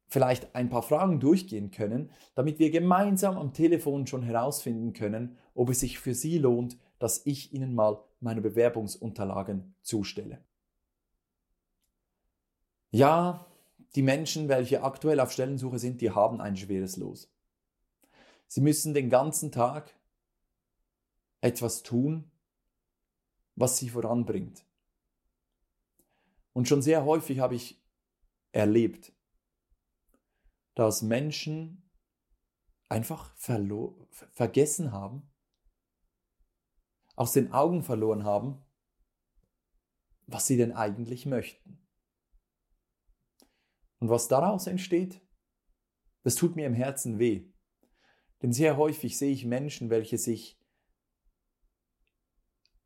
vielleicht 0.09 0.55
ein 0.55 0.71
paar 0.71 0.83
Fragen 0.83 1.21
durchgehen 1.21 1.71
können, 1.71 2.11
damit 2.35 2.59
wir 2.59 2.71
gemeinsam 2.71 3.37
am 3.37 3.53
Telefon 3.53 4.07
schon 4.07 4.23
herausfinden 4.23 4.95
können, 4.95 5.37
ob 5.55 5.69
es 5.69 5.81
sich 5.81 5.99
für 5.99 6.15
Sie 6.15 6.39
lohnt, 6.39 6.79
dass 6.99 7.27
ich 7.27 7.53
Ihnen 7.53 7.75
mal 7.75 8.03
meine 8.21 8.41
Bewerbungsunterlagen 8.41 9.75
zustelle. 9.83 10.39
Ja, 12.91 13.47
die 13.95 14.03
Menschen, 14.03 14.49
welche 14.49 14.83
aktuell 14.83 15.21
auf 15.21 15.33
Stellensuche 15.33 15.79
sind, 15.79 16.01
die 16.01 16.11
haben 16.11 16.41
ein 16.41 16.57
schweres 16.57 16.97
Los. 16.97 17.31
Sie 18.47 18.61
müssen 18.61 18.95
den 18.95 19.11
ganzen 19.11 19.53
Tag 19.53 19.95
etwas 21.41 21.83
tun, 21.83 22.31
was 23.57 23.79
sie 23.79 23.91
voranbringt. 23.91 24.65
Und 26.53 26.67
schon 26.67 26.83
sehr 26.83 27.05
häufig 27.05 27.41
habe 27.41 27.55
ich 27.55 27.83
erlebt, 28.53 29.13
dass 30.75 31.03
Menschen 31.03 31.91
einfach 32.89 33.35
vergessen 33.37 34.93
haben, 34.93 35.31
aus 37.17 37.33
den 37.33 37.53
Augen 37.53 37.83
verloren 37.83 38.25
haben, 38.25 38.65
was 40.27 40.47
sie 40.47 40.57
denn 40.57 40.73
eigentlich 40.73 41.27
möchten. 41.27 41.88
Und 43.99 44.09
was 44.09 44.29
daraus 44.29 44.67
entsteht, 44.67 45.21
das 46.23 46.35
tut 46.35 46.57
mir 46.57 46.67
im 46.67 46.75
Herzen 46.75 47.19
weh. 47.19 47.51
Denn 48.43 48.53
sehr 48.53 48.77
häufig 48.77 49.19
sehe 49.19 49.33
ich 49.33 49.45
Menschen, 49.45 49.91
welche 49.91 50.19
sich 50.19 50.61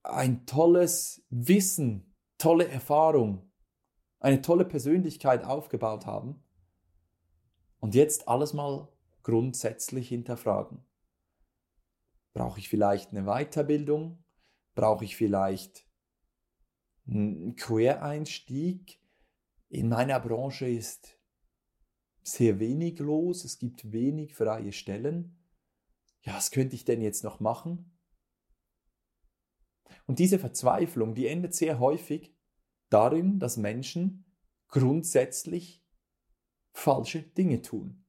ein 0.02 0.46
tolles 0.46 1.24
Wissen, 1.28 2.14
tolle 2.38 2.68
Erfahrung, 2.68 3.52
eine 4.20 4.40
tolle 4.40 4.64
Persönlichkeit 4.64 5.44
aufgebaut 5.44 6.06
haben 6.06 6.42
und 7.80 7.94
jetzt 7.94 8.28
alles 8.28 8.52
mal 8.52 8.88
grundsätzlich 9.22 10.08
hinterfragen. 10.08 10.84
Brauche 12.32 12.58
ich 12.58 12.68
vielleicht 12.68 13.10
eine 13.10 13.24
Weiterbildung? 13.24 14.24
Brauche 14.74 15.04
ich 15.04 15.16
vielleicht 15.16 15.86
einen 17.06 17.56
Quereinstieg? 17.56 19.01
In 19.72 19.88
meiner 19.88 20.20
Branche 20.20 20.68
ist 20.68 21.18
sehr 22.22 22.58
wenig 22.58 22.98
los, 22.98 23.42
es 23.42 23.58
gibt 23.58 23.90
wenig 23.90 24.34
freie 24.34 24.70
Stellen. 24.70 25.38
Ja, 26.20 26.34
was 26.34 26.50
könnte 26.50 26.76
ich 26.76 26.84
denn 26.84 27.00
jetzt 27.00 27.24
noch 27.24 27.40
machen? 27.40 27.98
Und 30.04 30.18
diese 30.18 30.38
Verzweiflung, 30.38 31.14
die 31.14 31.26
endet 31.26 31.54
sehr 31.54 31.78
häufig 31.78 32.36
darin, 32.90 33.38
dass 33.38 33.56
Menschen 33.56 34.26
grundsätzlich 34.68 35.82
falsche 36.74 37.22
Dinge 37.22 37.62
tun. 37.62 38.04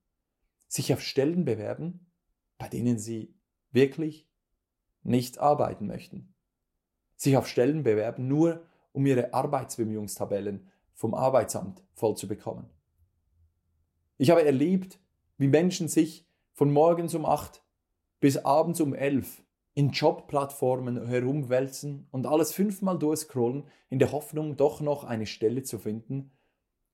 Sich 0.68 0.92
auf 0.92 1.00
Stellen 1.00 1.46
bewerben, 1.46 2.12
bei 2.58 2.68
denen 2.68 3.00
sie 3.00 3.40
wirklich 3.72 4.30
nicht 5.02 5.38
arbeiten 5.38 5.88
möchten. 5.88 6.36
Sich 7.16 7.38
auf 7.38 7.48
Stellen 7.48 7.84
bewerben, 7.84 8.28
nur 8.28 8.68
um 8.92 9.06
ihre 9.06 9.34
Arbeitsbemühungstabellen 9.34 10.73
vom 10.94 11.14
Arbeitsamt 11.14 11.84
voll 11.94 12.16
zu 12.16 12.28
bekommen. 12.28 12.70
Ich 14.18 14.30
habe 14.30 14.46
erlebt, 14.46 15.00
wie 15.38 15.48
Menschen 15.48 15.88
sich 15.88 16.28
von 16.54 16.72
morgens 16.72 17.16
um 17.16 17.26
acht 17.26 17.64
bis 18.20 18.38
abends 18.38 18.80
um 18.80 18.94
elf 18.94 19.44
in 19.74 19.90
Jobplattformen 19.90 21.08
herumwälzen 21.08 22.08
und 22.12 22.28
alles 22.28 22.54
fünfmal 22.54 23.00
durchscrollen, 23.00 23.66
in 23.90 24.00
der 24.00 24.12
Hoffnung, 24.12 24.56
doch 24.56 24.82
noch 24.82 25.04
eine 25.04 25.26
Stelle 25.26 25.64
zu 25.64 25.80
finden, 25.80 26.32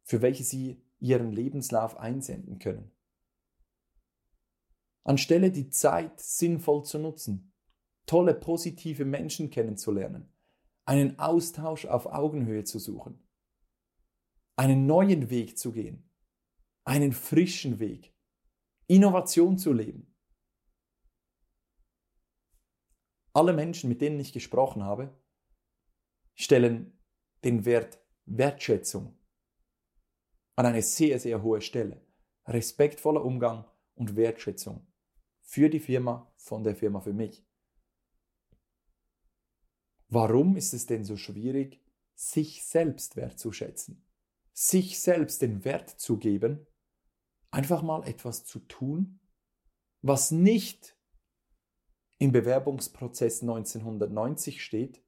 für 0.04 0.22
welche 0.22 0.44
sie 0.44 0.82
ihren 1.00 1.32
Lebenslauf 1.32 1.98
einsenden 1.98 2.60
können. 2.60 2.92
Anstelle 5.04 5.52
die 5.52 5.70
Zeit 5.70 6.20
sinnvoll 6.20 6.84
zu 6.84 7.00
nutzen, 7.00 7.52
tolle 8.06 8.34
positive 8.34 9.06
Menschen 9.06 9.50
kennenzulernen, 9.50 10.32
einen 10.86 11.20
Austausch 11.20 11.86
auf 11.86 12.06
Augenhöhe 12.06 12.64
zu 12.64 12.80
suchen, 12.80 13.20
einen 14.60 14.86
neuen 14.88 15.30
Weg 15.30 15.58
zu 15.58 15.72
gehen, 15.72 16.04
einen 16.84 17.14
frischen 17.14 17.80
Weg, 17.80 18.14
Innovation 18.88 19.58
zu 19.58 19.72
leben. 19.72 20.14
Alle 23.32 23.54
Menschen, 23.54 23.88
mit 23.88 24.02
denen 24.02 24.20
ich 24.20 24.34
gesprochen 24.34 24.84
habe, 24.84 25.18
stellen 26.36 27.00
den 27.46 27.64
Wert 27.64 28.04
Wertschätzung 28.26 29.18
an 30.58 30.66
eine 30.66 30.82
sehr, 30.82 31.22
sehr 31.22 31.42
hohe 31.42 31.62
Stelle. 31.62 32.06
Respektvoller 32.46 33.24
Umgang 33.24 33.64
und 33.96 34.18
Wertschätzung 34.18 34.86
für 35.40 35.70
die 35.70 35.80
Firma, 35.80 36.34
von 36.36 36.66
der 36.66 36.76
Firma 36.76 37.00
für 37.00 37.14
mich. 37.14 37.48
Warum 40.10 40.58
ist 40.58 40.74
es 40.74 40.86
denn 40.86 41.06
so 41.06 41.16
schwierig, 41.16 41.82
sich 42.14 42.66
selbst 42.66 43.16
wertzuschätzen? 43.16 44.09
Sich 44.62 45.00
selbst 45.00 45.42
den 45.42 45.64
Wert 45.64 45.90
zu 45.90 46.18
geben, 46.18 46.68
einfach 47.50 47.82
mal 47.82 48.06
etwas 48.06 48.44
zu 48.44 48.60
tun, 48.60 49.22
was 50.02 50.32
nicht 50.32 50.98
im 52.18 52.34
Bewerbungsprozess 52.34 53.42
1990 53.42 54.62
steht, 54.62 55.02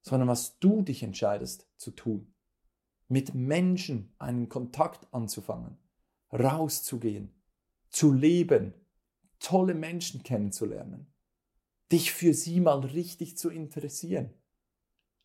sondern 0.00 0.26
was 0.26 0.58
du 0.58 0.80
dich 0.80 1.02
entscheidest 1.02 1.68
zu 1.76 1.90
tun. 1.90 2.34
Mit 3.08 3.34
Menschen 3.34 4.14
einen 4.18 4.48
Kontakt 4.48 5.12
anzufangen, 5.12 5.76
rauszugehen, 6.32 7.44
zu 7.90 8.10
leben, 8.10 8.72
tolle 9.38 9.74
Menschen 9.74 10.22
kennenzulernen, 10.22 11.12
dich 11.92 12.10
für 12.10 12.32
sie 12.32 12.60
mal 12.60 12.80
richtig 12.80 13.36
zu 13.36 13.50
interessieren, 13.50 14.32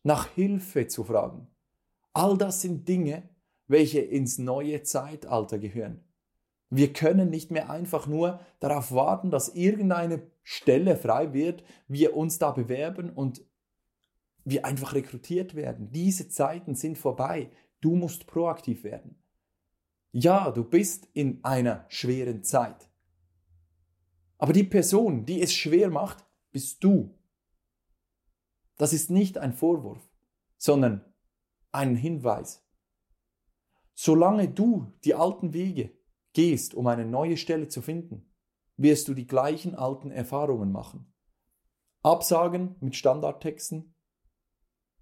nach 0.02 0.28
Hilfe 0.34 0.86
zu 0.86 1.04
fragen. 1.04 1.50
All 2.18 2.36
das 2.36 2.62
sind 2.62 2.88
Dinge, 2.88 3.28
welche 3.68 4.00
ins 4.00 4.38
neue 4.38 4.82
Zeitalter 4.82 5.56
gehören. 5.56 6.04
Wir 6.68 6.92
können 6.92 7.30
nicht 7.30 7.52
mehr 7.52 7.70
einfach 7.70 8.08
nur 8.08 8.40
darauf 8.58 8.90
warten, 8.90 9.30
dass 9.30 9.54
irgendeine 9.54 10.28
Stelle 10.42 10.96
frei 10.96 11.32
wird, 11.32 11.62
wir 11.86 12.16
uns 12.16 12.40
da 12.40 12.50
bewerben 12.50 13.10
und 13.10 13.46
wir 14.42 14.66
einfach 14.66 14.94
rekrutiert 14.94 15.54
werden. 15.54 15.92
Diese 15.92 16.28
Zeiten 16.28 16.74
sind 16.74 16.98
vorbei. 16.98 17.52
Du 17.80 17.94
musst 17.94 18.26
proaktiv 18.26 18.82
werden. 18.82 19.22
Ja, 20.10 20.50
du 20.50 20.64
bist 20.64 21.06
in 21.12 21.44
einer 21.44 21.84
schweren 21.88 22.42
Zeit. 22.42 22.90
Aber 24.38 24.52
die 24.52 24.64
Person, 24.64 25.24
die 25.24 25.40
es 25.40 25.54
schwer 25.54 25.88
macht, 25.88 26.26
bist 26.50 26.82
du. 26.82 27.16
Das 28.76 28.92
ist 28.92 29.08
nicht 29.08 29.38
ein 29.38 29.52
Vorwurf, 29.52 30.10
sondern 30.56 31.04
ein 31.72 31.96
Hinweis. 31.96 32.64
Solange 33.94 34.48
du 34.48 34.92
die 35.04 35.14
alten 35.14 35.52
Wege 35.52 35.92
gehst, 36.32 36.74
um 36.74 36.86
eine 36.86 37.04
neue 37.04 37.36
Stelle 37.36 37.68
zu 37.68 37.82
finden, 37.82 38.32
wirst 38.76 39.08
du 39.08 39.14
die 39.14 39.26
gleichen 39.26 39.74
alten 39.74 40.10
Erfahrungen 40.10 40.70
machen. 40.70 41.12
Absagen 42.02 42.76
mit 42.80 42.94
Standardtexten. 42.94 43.94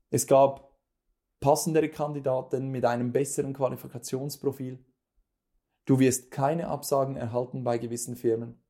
Es 0.08 0.26
gab 0.26 0.78
passendere 1.40 1.90
Kandidaten 1.90 2.68
mit 2.70 2.84
einem 2.84 3.12
besseren 3.12 3.52
Qualifikationsprofil. 3.52 4.82
Du 5.84 5.98
wirst 5.98 6.30
keine 6.30 6.68
Absagen 6.68 7.16
erhalten 7.16 7.64
bei 7.64 7.78
gewissen 7.78 8.16
Firmen. 8.16 8.62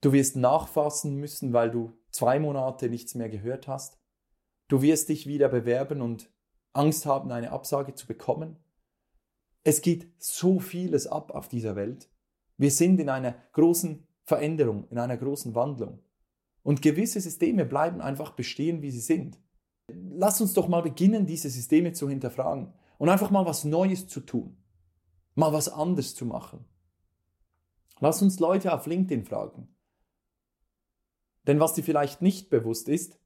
Du 0.00 0.12
wirst 0.12 0.34
nachfassen 0.34 1.16
müssen, 1.16 1.52
weil 1.52 1.70
du 1.70 1.96
zwei 2.10 2.40
Monate 2.40 2.88
nichts 2.88 3.14
mehr 3.14 3.28
gehört 3.28 3.68
hast. 3.68 3.99
Du 4.70 4.82
wirst 4.82 5.08
dich 5.08 5.26
wieder 5.26 5.48
bewerben 5.48 6.00
und 6.00 6.30
Angst 6.72 7.04
haben, 7.04 7.32
eine 7.32 7.50
Absage 7.50 7.96
zu 7.96 8.06
bekommen. 8.06 8.56
Es 9.64 9.82
geht 9.82 10.12
so 10.16 10.60
vieles 10.60 11.08
ab 11.08 11.32
auf 11.32 11.48
dieser 11.48 11.74
Welt. 11.74 12.08
Wir 12.56 12.70
sind 12.70 13.00
in 13.00 13.08
einer 13.08 13.34
großen 13.52 14.06
Veränderung, 14.22 14.86
in 14.88 14.98
einer 14.98 15.16
großen 15.16 15.56
Wandlung. 15.56 15.98
Und 16.62 16.82
gewisse 16.82 17.20
Systeme 17.20 17.64
bleiben 17.64 18.00
einfach 18.00 18.30
bestehen, 18.30 18.80
wie 18.80 18.92
sie 18.92 19.00
sind. 19.00 19.40
Lass 19.88 20.40
uns 20.40 20.54
doch 20.54 20.68
mal 20.68 20.82
beginnen, 20.82 21.26
diese 21.26 21.50
Systeme 21.50 21.92
zu 21.92 22.08
hinterfragen 22.08 22.72
und 22.98 23.08
einfach 23.08 23.32
mal 23.32 23.46
was 23.46 23.64
Neues 23.64 24.06
zu 24.06 24.20
tun. 24.20 24.56
Mal 25.34 25.52
was 25.52 25.68
anderes 25.68 26.14
zu 26.14 26.26
machen. 26.26 26.64
Lass 27.98 28.22
uns 28.22 28.38
Leute 28.38 28.72
auf 28.72 28.86
LinkedIn 28.86 29.24
fragen. 29.24 29.74
Denn 31.48 31.58
was 31.58 31.74
dir 31.74 31.82
vielleicht 31.82 32.22
nicht 32.22 32.50
bewusst 32.50 32.88
ist, 32.88 33.18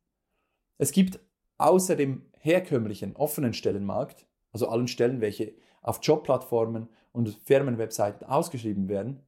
es 0.79 0.91
gibt 0.91 1.21
außer 1.59 1.97
dem 1.97 2.27
herkömmlichen 2.39 3.17
offenen 3.17 3.55
Stellenmarkt, 3.55 4.27
also 4.53 4.69
allen 4.69 4.89
Stellen, 4.89 5.21
welche 5.21 5.55
auf 5.83 6.01
Jobplattformen 6.03 6.89
und 7.13 7.29
Firmenwebseiten 7.45 8.27
ausgeschrieben 8.27 8.89
werden, 8.89 9.21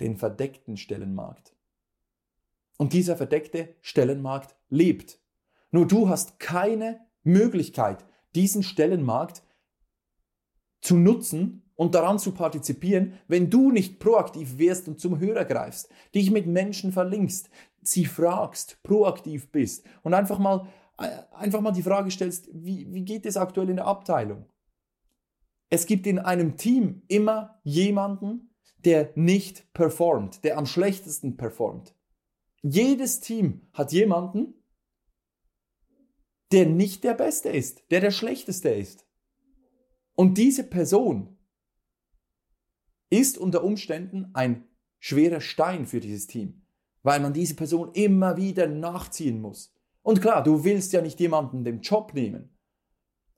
den 0.00 0.16
verdeckten 0.16 0.76
Stellenmarkt. 0.76 1.54
Und 2.78 2.92
dieser 2.92 3.16
verdeckte 3.16 3.74
Stellenmarkt 3.82 4.56
lebt. 4.68 5.20
Nur 5.70 5.86
du 5.86 6.08
hast 6.08 6.40
keine 6.40 7.00
Möglichkeit, 7.22 8.04
diesen 8.34 8.62
Stellenmarkt 8.62 9.42
zu 10.80 10.96
nutzen 10.96 11.70
und 11.76 11.94
daran 11.94 12.18
zu 12.18 12.32
partizipieren, 12.32 13.14
wenn 13.28 13.50
du 13.50 13.70
nicht 13.70 13.98
proaktiv 13.98 14.58
wirst 14.58 14.88
und 14.88 14.98
zum 15.00 15.18
Hörer 15.18 15.44
greifst, 15.44 15.90
dich 16.14 16.30
mit 16.30 16.46
Menschen 16.46 16.92
verlinkst, 16.92 17.50
sie 17.82 18.06
fragst, 18.06 18.82
proaktiv 18.82 19.50
bist 19.52 19.86
und 20.02 20.14
einfach 20.14 20.38
mal 20.38 20.66
einfach 21.00 21.60
mal 21.60 21.72
die 21.72 21.82
Frage 21.82 22.10
stellst, 22.10 22.48
wie, 22.52 22.92
wie 22.92 23.04
geht 23.04 23.26
es 23.26 23.36
aktuell 23.36 23.70
in 23.70 23.76
der 23.76 23.86
Abteilung? 23.86 24.46
Es 25.70 25.86
gibt 25.86 26.06
in 26.06 26.18
einem 26.18 26.56
Team 26.56 27.02
immer 27.08 27.60
jemanden, 27.62 28.54
der 28.84 29.12
nicht 29.14 29.72
performt, 29.72 30.44
der 30.44 30.58
am 30.58 30.66
schlechtesten 30.66 31.36
performt. 31.36 31.94
Jedes 32.62 33.20
Team 33.20 33.68
hat 33.72 33.92
jemanden, 33.92 34.54
der 36.52 36.66
nicht 36.66 37.04
der 37.04 37.14
Beste 37.14 37.48
ist, 37.48 37.84
der 37.90 38.00
der 38.00 38.10
Schlechteste 38.10 38.70
ist. 38.70 39.06
Und 40.14 40.36
diese 40.36 40.64
Person 40.64 41.38
ist 43.08 43.38
unter 43.38 43.64
Umständen 43.64 44.30
ein 44.34 44.68
schwerer 44.98 45.40
Stein 45.40 45.86
für 45.86 46.00
dieses 46.00 46.26
Team, 46.26 46.62
weil 47.02 47.20
man 47.20 47.32
diese 47.32 47.54
Person 47.54 47.92
immer 47.92 48.36
wieder 48.36 48.66
nachziehen 48.66 49.40
muss. 49.40 49.72
Und 50.02 50.20
klar, 50.20 50.42
du 50.42 50.64
willst 50.64 50.92
ja 50.92 51.02
nicht 51.02 51.20
jemanden 51.20 51.64
den 51.64 51.80
Job 51.80 52.14
nehmen. 52.14 52.56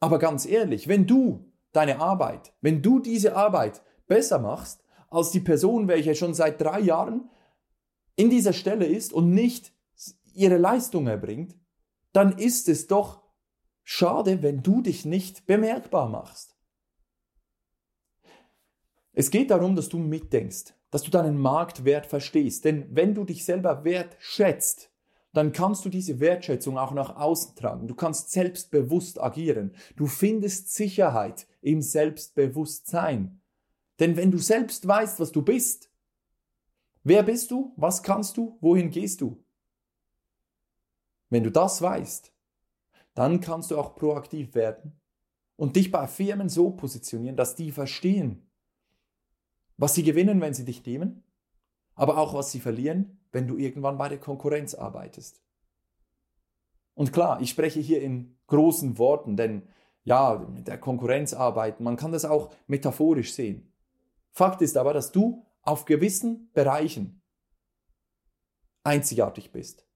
Aber 0.01 0.19
ganz 0.19 0.47
ehrlich, 0.47 0.89
wenn 0.89 1.07
du 1.07 1.53
deine 1.73 2.01
Arbeit, 2.01 2.55
wenn 2.61 2.83
du 2.83 2.99
diese 2.99 3.37
Arbeit 3.37 3.83
besser 4.07 4.39
machst 4.39 4.85
als 5.11 5.31
die 5.31 5.41
Person, 5.41 5.89
welche 5.89 6.15
schon 6.15 6.35
seit 6.35 6.61
drei 6.61 6.81
Jahren 6.81 7.31
in 8.17 8.31
dieser 8.31 8.53
Stelle 8.53 8.87
ist 8.87 9.13
und 9.13 9.31
nicht 9.31 9.73
ihre 10.35 10.59
Leistung 10.59 11.07
erbringt, 11.07 11.59
dann 12.13 12.37
ist 12.37 12.69
es 12.69 12.87
doch 12.87 13.23
schade, 13.83 14.43
wenn 14.43 14.63
du 14.63 14.83
dich 14.83 15.05
nicht 15.05 15.47
bemerkbar 15.47 16.09
machst. 16.09 16.57
Es 19.13 19.31
geht 19.31 19.51
darum, 19.51 19.77
dass 19.77 19.89
du 19.89 19.99
mitdenkst, 19.99 20.75
dass 20.91 21.03
du 21.03 21.11
deinen 21.11 21.39
Marktwert 21.39 22.07
verstehst. 22.07 22.65
Denn 22.65 22.87
wenn 22.95 23.15
du 23.15 23.25
dich 23.25 23.45
selber 23.45 23.85
wertschätzt, 23.85 24.92
dann 25.33 25.53
kannst 25.53 25.85
du 25.85 25.89
diese 25.89 26.21
Wertschätzung 26.21 26.79
auch 26.79 26.93
nach 26.93 27.17
außen 27.17 27.57
tragen. 27.57 27.89
Du 27.89 27.95
kannst 27.95 28.31
selbstbewusst 28.31 29.21
agieren. 29.21 29.75
Du 29.97 30.07
findest 30.07 30.75
Sicherheit 30.75 31.47
im 31.63 31.81
Selbstbewusstsein. 31.81 33.41
Denn 33.99 34.17
wenn 34.17 34.31
du 34.31 34.39
selbst 34.39 34.87
weißt, 34.87 35.21
was 35.21 35.33
du 35.33 35.43
bist, 35.43 35.91
wer 37.03 37.23
bist 37.23 37.51
du, 37.51 37.73
was 37.77 38.03
kannst 38.03 38.37
du, 38.37 38.59
wohin 38.61 38.91
gehst 38.91 39.21
du? 39.21 39.43
Wenn 41.31 41.45
du 41.45 41.51
das 41.51 41.81
weißt, 41.81 42.33
dann 43.15 43.41
kannst 43.41 43.71
du 43.71 43.79
auch 43.79 43.95
proaktiv 43.95 44.55
werden 44.55 45.01
und 45.57 45.77
dich 45.77 45.91
bei 45.91 46.07
Firmen 46.07 46.51
so 46.51 46.71
positionieren, 46.71 47.37
dass 47.37 47.55
die 47.55 47.73
verstehen, 47.73 48.51
was 49.79 49.95
sie 49.95 50.03
gewinnen, 50.03 50.41
wenn 50.41 50.55
sie 50.55 50.65
dich 50.65 50.85
nehmen, 50.85 51.23
aber 51.95 52.19
auch 52.19 52.35
was 52.35 52.53
sie 52.53 52.61
verlieren, 52.61 53.19
wenn 53.33 53.47
du 53.47 53.57
irgendwann 53.57 53.99
bei 53.99 54.09
der 54.09 54.19
Konkurrenz 54.19 54.75
arbeitest. 54.75 55.43
Und 56.95 57.13
klar, 57.13 57.41
ich 57.41 57.51
spreche 57.51 57.81
hier 57.81 58.03
in 58.03 58.37
großen 58.47 58.99
Worten, 58.99 59.37
denn 59.37 59.63
ja, 60.05 60.47
mit 60.53 60.69
der 60.69 60.79
Konkurrenz 60.79 61.33
arbeiten, 61.33 61.85
man 61.85 61.97
kann 61.97 62.13
das 62.13 62.25
auch 62.25 62.53
metaphorisch 62.67 63.33
sehen. 63.33 63.73
Fakt 64.33 64.63
ist 64.63 64.77
aber, 64.77 64.93
dass 64.93 65.13
du 65.13 65.45
auf 65.63 65.85
gewissen 65.85 66.51
Bereichen 66.53 67.23
einzigartig 68.85 69.53
bist. 69.53 69.87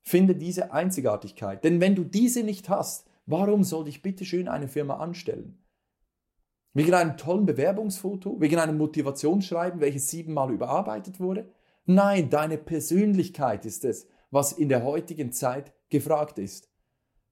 Finde 0.00 0.34
diese 0.34 0.72
Einzigartigkeit, 0.72 1.62
denn 1.62 1.80
wenn 1.80 1.94
du 1.94 2.04
diese 2.04 2.42
nicht 2.42 2.68
hast, 2.68 3.06
warum 3.26 3.64
soll 3.64 3.84
dich 3.84 4.02
bitte 4.02 4.24
schön 4.24 4.48
eine 4.48 4.66
Firma 4.66 4.96
anstellen? 4.96 5.62
Wegen 6.72 6.94
einem 6.94 7.16
tollen 7.16 7.46
Bewerbungsfoto? 7.46 8.40
Wegen 8.40 8.58
einem 8.58 8.78
Motivationsschreiben, 8.78 9.80
welches 9.80 10.08
siebenmal 10.08 10.52
überarbeitet 10.52 11.18
wurde? 11.20 11.52
Nein, 11.92 12.30
deine 12.30 12.56
Persönlichkeit 12.56 13.66
ist 13.66 13.84
es, 13.84 14.06
was 14.30 14.52
in 14.52 14.68
der 14.68 14.84
heutigen 14.84 15.32
Zeit 15.32 15.72
gefragt 15.88 16.38
ist. 16.38 16.70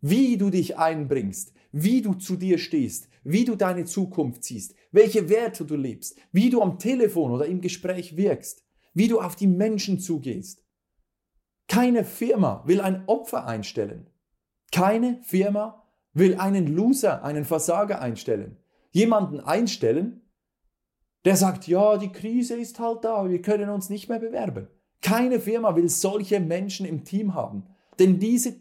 Wie 0.01 0.37
du 0.37 0.51
dich 0.51 0.77
einbringst, 0.77 1.53
wie 1.71 2.03
du 2.03 2.15
zu 2.15 2.35
dir 2.35 2.59
stehst, 2.59 3.09
wie 3.23 3.45
du 3.45 3.55
deine 3.55 3.85
Zukunft 3.85 4.43
siehst, 4.43 4.75
welche 4.91 5.29
Werte 5.29 5.65
du 5.65 5.77
lebst, 5.77 6.19
wie 6.33 6.51
du 6.51 6.61
am 6.61 6.81
Telefon 6.81 7.31
oder 7.31 7.47
im 7.47 7.61
Gespräch 7.61 8.17
wirkst, 8.17 8.65
wie 8.95 9.07
du 9.07 9.21
auf 9.21 9.37
die 9.37 9.47
Menschen 9.47 10.01
zugehst. 10.01 10.65
Keine 11.69 12.05
Firma 12.05 12.65
will 12.67 12.81
ein 12.81 13.05
Opfer 13.07 13.47
einstellen. 13.47 14.11
Keine 14.73 15.21
Firma 15.23 15.85
will 16.15 16.35
einen 16.35 16.67
Loser, 16.67 17.23
einen 17.23 17.45
Versager 17.45 18.01
einstellen 18.01 18.57
jemanden 18.91 19.41
einstellen, 19.41 20.23
der 21.29 21.37
sagt, 21.37 21.69
ja, 21.69 21.99
die 21.99 22.11
Krise 22.11 22.57
ist 22.57 22.81
halt 22.81 23.05
da, 23.05 23.29
wir 23.29 23.43
können 23.43 23.69
uns 23.69 23.91
nicht 23.91 24.09
mehr 24.09 24.19
bewerben. 24.19 24.67
Keine 25.03 25.41
Firma 25.41 25.77
will 25.77 25.91
solche 25.91 26.41
Menschen 26.41 26.87
im 26.87 27.05
Team 27.05 27.35
haben, 27.35 27.67
denn 27.99 28.19
diese 28.19 28.55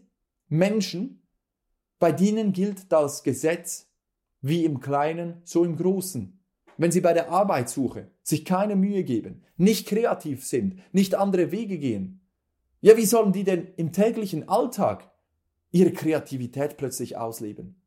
Menschen, 0.48 1.22
bei 1.98 2.12
denen 2.12 2.52
gilt 2.52 2.92
das 2.92 3.22
Gesetz 3.22 3.90
wie 4.42 4.66
im 4.66 4.80
Kleinen, 4.80 5.40
so 5.44 5.64
im 5.64 5.78
Großen. 5.78 6.38
Wenn 6.76 6.92
sie 6.92 7.00
bei 7.00 7.14
der 7.14 7.30
Arbeitssuche 7.30 8.10
sich 8.22 8.44
keine 8.44 8.76
Mühe 8.76 9.02
geben, 9.02 9.44
nicht 9.56 9.88
kreativ 9.88 10.44
sind, 10.44 10.78
nicht 10.92 11.14
andere 11.14 11.50
Wege 11.50 11.78
gehen, 11.78 12.20
ja, 12.82 12.98
wie 12.98 13.06
sollen 13.06 13.32
die 13.32 13.44
denn 13.44 13.68
im 13.78 13.92
täglichen 13.92 14.46
Alltag 14.46 15.10
ihre 15.70 15.92
Kreativität 15.92 16.76
plötzlich 16.76 17.16
ausleben? 17.16 17.77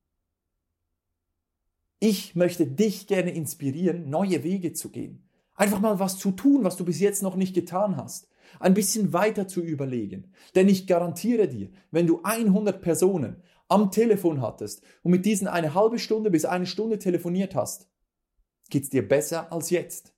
Ich 2.03 2.35
möchte 2.35 2.65
dich 2.65 3.05
gerne 3.05 3.29
inspirieren, 3.29 4.09
neue 4.09 4.43
Wege 4.43 4.73
zu 4.73 4.89
gehen. 4.89 5.23
Einfach 5.53 5.79
mal 5.79 5.99
was 5.99 6.17
zu 6.17 6.31
tun, 6.31 6.63
was 6.63 6.75
du 6.75 6.83
bis 6.83 6.99
jetzt 6.99 7.21
noch 7.21 7.35
nicht 7.35 7.53
getan 7.53 7.95
hast. 7.95 8.27
Ein 8.59 8.73
bisschen 8.73 9.13
weiter 9.13 9.47
zu 9.47 9.61
überlegen. 9.61 10.33
Denn 10.55 10.67
ich 10.67 10.87
garantiere 10.87 11.47
dir, 11.47 11.69
wenn 11.91 12.07
du 12.07 12.21
100 12.23 12.81
Personen 12.81 13.43
am 13.67 13.91
Telefon 13.91 14.41
hattest 14.41 14.81
und 15.03 15.11
mit 15.11 15.27
diesen 15.27 15.47
eine 15.47 15.75
halbe 15.75 15.99
Stunde 15.99 16.31
bis 16.31 16.43
eine 16.43 16.65
Stunde 16.65 16.97
telefoniert 16.97 17.53
hast, 17.53 17.87
geht's 18.71 18.89
dir 18.89 19.07
besser 19.07 19.53
als 19.53 19.69
jetzt. 19.69 20.15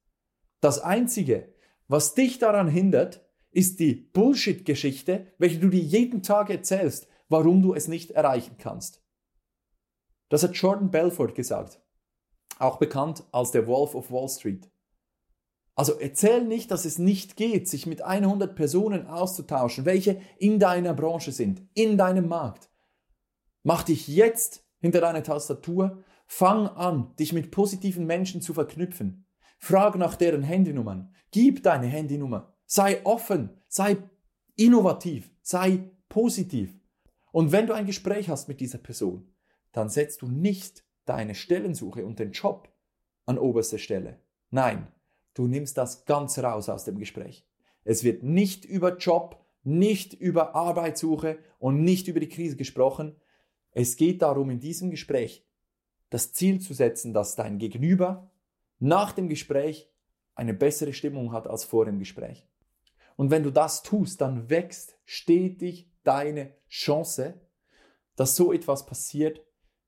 Das 0.62 0.80
einzige, 0.80 1.54
was 1.90 2.14
dich 2.16 2.40
daran 2.40 2.70
hindert, 2.70 3.28
ist 3.52 3.82
die 3.82 3.94
Bullshit-Geschichte, 3.94 5.28
welche 5.38 5.60
du 5.60 5.68
dir 5.68 5.84
jeden 5.84 6.24
Tag 6.24 6.50
erzählst, 6.50 7.10
warum 7.28 7.62
du 7.62 7.74
es 7.74 7.90
nicht 7.90 8.12
erreichen 8.12 8.56
kannst. 8.58 9.03
Das 10.34 10.42
hat 10.42 10.56
Jordan 10.56 10.90
Belfort 10.90 11.36
gesagt, 11.36 11.80
auch 12.58 12.80
bekannt 12.80 13.24
als 13.32 13.52
der 13.52 13.68
Wolf 13.68 13.94
of 13.94 14.10
Wall 14.10 14.28
Street. 14.28 14.68
Also 15.76 16.00
erzähl 16.00 16.44
nicht, 16.44 16.72
dass 16.72 16.86
es 16.86 16.98
nicht 16.98 17.36
geht, 17.36 17.70
sich 17.70 17.86
mit 17.86 18.02
100 18.02 18.56
Personen 18.56 19.06
auszutauschen, 19.06 19.86
welche 19.86 20.20
in 20.40 20.58
deiner 20.58 20.96
Branche 20.96 21.32
sind, 21.32 21.62
in 21.76 22.00
deinem 22.00 22.28
Markt. 22.28 22.72
Mach 23.62 23.84
dich 23.84 24.08
jetzt 24.08 24.66
hinter 24.80 25.02
deine 25.02 25.22
Tastatur, 25.22 26.04
fang 26.26 26.66
an, 26.68 27.16
dich 27.20 27.32
mit 27.32 27.52
positiven 27.52 28.08
Menschen 28.08 28.42
zu 28.42 28.56
verknüpfen. 28.56 29.28
Frag 29.60 29.98
nach 29.98 30.16
deren 30.16 30.42
Handynummern, 30.42 31.14
gib 31.30 31.62
deine 31.62 31.86
Handynummer, 31.86 32.58
sei 32.66 33.06
offen, 33.06 33.62
sei 33.68 33.98
innovativ, 34.56 35.30
sei 35.44 35.92
positiv. 36.10 36.82
Und 37.32 37.52
wenn 37.52 37.68
du 37.68 37.74
ein 37.74 37.86
Gespräch 37.86 38.30
hast 38.30 38.48
mit 38.48 38.62
dieser 38.62 38.80
Person, 38.80 39.30
dann 39.74 39.90
setzt 39.90 40.22
du 40.22 40.28
nicht 40.28 40.84
deine 41.06 41.36
Stellensuche 41.36 42.06
und 42.06 42.20
den 42.20 42.32
Job 42.32 42.70
an 43.26 43.38
oberste 43.38 43.78
Stelle. 43.78 44.20
Nein, 44.50 44.88
du 45.34 45.48
nimmst 45.48 45.78
das 45.78 46.06
ganz 46.06 46.40
raus 46.40 46.70
aus 46.70 46.86
dem 46.86 46.98
Gespräch. 46.98 47.46
Es 47.84 48.04
wird 48.04 48.24
nicht 48.24 48.64
über 48.64 48.98
Job, 48.98 49.44
nicht 49.64 50.14
über 50.14 50.56
Arbeitssuche 50.56 51.40
und 51.60 51.84
nicht 51.84 52.08
über 52.08 52.20
die 52.20 52.30
Krise 52.30 52.56
gesprochen. 52.56 53.16
Es 53.72 53.96
geht 53.98 54.22
darum, 54.22 54.50
in 54.50 54.60
diesem 54.60 54.92
Gespräch 54.92 55.46
das 56.10 56.32
Ziel 56.34 56.62
zu 56.62 56.74
setzen, 56.74 57.14
dass 57.14 57.36
dein 57.36 57.58
Gegenüber 57.58 58.32
nach 58.80 59.12
dem 59.12 59.30
Gespräch 59.30 59.90
eine 60.36 60.54
bessere 60.54 60.94
Stimmung 60.94 61.32
hat 61.32 61.48
als 61.48 61.64
vor 61.64 61.86
dem 61.86 62.00
Gespräch. 62.00 62.48
Und 63.16 63.32
wenn 63.32 63.44
du 63.44 63.52
das 63.52 63.84
tust, 63.84 64.22
dann 64.22 64.50
wächst 64.50 64.98
stetig 65.06 65.90
deine 66.04 66.54
Chance, 66.70 67.40
dass 68.16 68.36
so 68.36 68.54
etwas 68.54 68.86
passiert, 68.86 69.42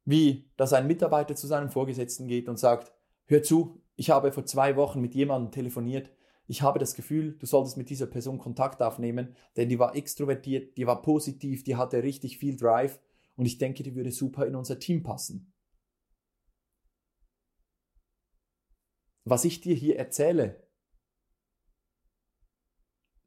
wie 0.06 0.50
dass 0.56 0.74
ein 0.74 0.88
Mitarbeiter 0.88 1.36
zu 1.36 1.48
seinem 1.48 1.70
Vorgesetzten 1.70 2.28
geht 2.28 2.48
und 2.48 2.58
sagt, 2.58 2.94
hör 3.26 3.44
zu, 3.44 3.82
ich 3.96 4.12
habe 4.12 4.32
vor 4.32 4.46
zwei 4.46 4.76
Wochen 4.76 5.02
mit 5.02 5.16
jemandem 5.16 5.52
telefoniert, 5.52 6.12
ich 6.48 6.62
habe 6.62 6.78
das 6.78 6.94
Gefühl, 6.94 7.38
du 7.40 7.48
solltest 7.48 7.76
mit 7.76 7.90
dieser 7.90 8.06
Person 8.06 8.38
Kontakt 8.38 8.82
aufnehmen, 8.82 9.36
denn 9.58 9.68
die 9.68 9.80
war 9.80 9.96
extrovertiert, 9.96 10.78
die 10.78 10.86
war 10.86 11.02
positiv, 11.02 11.64
die 11.64 11.76
hatte 11.76 12.04
richtig 12.04 12.38
viel 12.38 12.56
Drive 12.56 13.00
und 13.36 13.46
ich 13.46 13.58
denke, 13.58 13.82
die 13.82 13.96
würde 13.96 14.12
super 14.12 14.46
in 14.46 14.56
unser 14.56 14.80
Team 14.80 15.02
passen. 15.02 15.52
Was 19.24 19.44
ich 19.44 19.60
dir 19.60 19.74
hier 19.74 19.98
erzähle, 19.98 20.64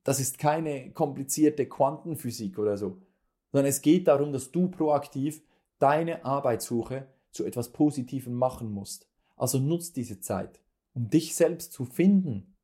das 0.05 0.21
ist 0.21 0.39
keine 0.39 0.93
komplizierte 0.93 1.69
Quantenphysik 1.69 2.57
oder 2.59 2.79
so, 2.79 3.03
sondern 3.51 3.69
es 3.69 3.83
geht 3.83 4.07
darum, 4.07 4.33
dass 4.33 4.53
du 4.53 4.71
proaktiv 4.71 5.43
deine 5.79 6.25
Arbeitssuche 6.25 7.07
zu 7.31 7.45
etwas 7.45 7.73
Positivem 7.73 8.35
machen 8.35 8.71
musst. 8.73 9.09
Also 9.37 9.59
nutzt 9.59 9.97
diese 9.97 10.21
Zeit, 10.21 10.61
um 10.95 11.09
dich 11.11 11.35
selbst 11.35 11.73
zu 11.73 11.85
finden, 11.85 12.57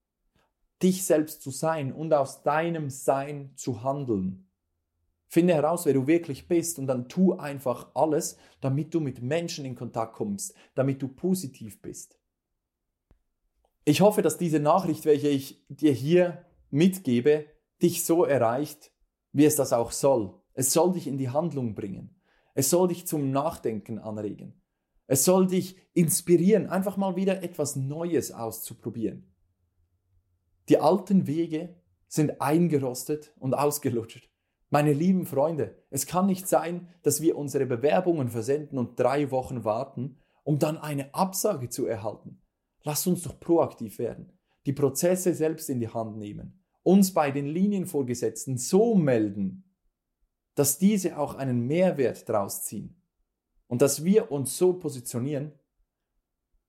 dich 0.82 1.04
selbst 1.04 1.42
zu 1.42 1.50
sein 1.50 1.92
und 1.92 2.12
aus 2.12 2.42
deinem 2.42 2.90
Sein 2.90 3.52
zu 3.56 3.82
handeln. 3.82 4.50
Finde 5.28 5.54
heraus, 5.54 5.86
wer 5.86 5.94
du 5.94 6.06
wirklich 6.06 6.46
bist 6.46 6.78
und 6.78 6.86
dann 6.86 7.08
tu 7.08 7.32
einfach 7.32 7.90
alles, 7.94 8.36
damit 8.60 8.94
du 8.94 9.00
mit 9.00 9.22
Menschen 9.22 9.64
in 9.64 9.74
Kontakt 9.74 10.14
kommst, 10.14 10.54
damit 10.74 11.02
du 11.02 11.08
positiv 11.08 11.80
bist. 11.80 12.18
Ich 13.84 14.00
hoffe, 14.00 14.22
dass 14.22 14.38
diese 14.38 14.60
Nachricht, 14.60 15.04
welche 15.04 15.28
ich 15.28 15.64
dir 15.68 15.92
hier 15.92 16.44
mitgebe, 16.70 17.46
dich 17.82 18.04
so 18.04 18.24
erreicht, 18.24 18.92
wie 19.32 19.44
es 19.44 19.56
das 19.56 19.72
auch 19.72 19.90
soll. 19.90 20.40
Es 20.54 20.72
soll 20.72 20.92
dich 20.92 21.06
in 21.06 21.18
die 21.18 21.30
Handlung 21.30 21.74
bringen. 21.74 22.14
Es 22.54 22.70
soll 22.70 22.88
dich 22.88 23.06
zum 23.06 23.30
Nachdenken 23.30 23.98
anregen. 23.98 24.60
Es 25.06 25.24
soll 25.24 25.46
dich 25.46 25.76
inspirieren, 25.92 26.68
einfach 26.68 26.96
mal 26.96 27.16
wieder 27.16 27.42
etwas 27.42 27.76
Neues 27.76 28.32
auszuprobieren. 28.32 29.34
Die 30.68 30.78
alten 30.78 31.26
Wege 31.26 31.74
sind 32.08 32.40
eingerostet 32.40 33.34
und 33.38 33.54
ausgelutscht. 33.54 34.30
Meine 34.70 34.92
lieben 34.92 35.26
Freunde, 35.26 35.76
es 35.90 36.06
kann 36.06 36.26
nicht 36.26 36.48
sein, 36.48 36.88
dass 37.02 37.20
wir 37.20 37.36
unsere 37.36 37.66
Bewerbungen 37.66 38.28
versenden 38.28 38.78
und 38.78 38.98
drei 38.98 39.30
Wochen 39.30 39.64
warten, 39.64 40.18
um 40.42 40.58
dann 40.58 40.78
eine 40.78 41.14
Absage 41.14 41.68
zu 41.68 41.86
erhalten. 41.86 42.40
Lasst 42.82 43.06
uns 43.06 43.22
doch 43.22 43.38
proaktiv 43.38 43.98
werden, 43.98 44.32
die 44.66 44.72
Prozesse 44.72 45.34
selbst 45.34 45.68
in 45.68 45.80
die 45.80 45.88
Hand 45.88 46.16
nehmen, 46.16 46.64
uns 46.82 47.12
bei 47.12 47.30
den 47.30 47.46
Linienvorgesetzten 47.46 48.58
so 48.58 48.94
melden, 48.94 49.63
dass 50.54 50.78
diese 50.78 51.18
auch 51.18 51.34
einen 51.34 51.66
Mehrwert 51.66 52.28
daraus 52.28 52.64
ziehen 52.64 52.96
und 53.66 53.82
dass 53.82 54.04
wir 54.04 54.30
uns 54.30 54.56
so 54.56 54.74
positionieren, 54.74 55.52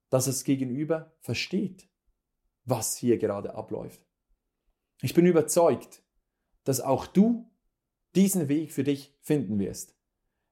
dass 0.09 0.27
es 0.27 0.43
gegenüber 0.43 1.13
versteht, 1.19 1.89
was 2.63 2.95
hier 2.95 3.17
gerade 3.17 3.55
abläuft. 3.55 4.01
Ich 5.01 5.13
bin 5.13 5.25
überzeugt, 5.25 6.03
dass 6.63 6.81
auch 6.81 7.05
du 7.05 7.49
diesen 8.15 8.47
Weg 8.47 8.71
für 8.71 8.83
dich 8.83 9.13
finden 9.21 9.59
wirst. 9.59 9.95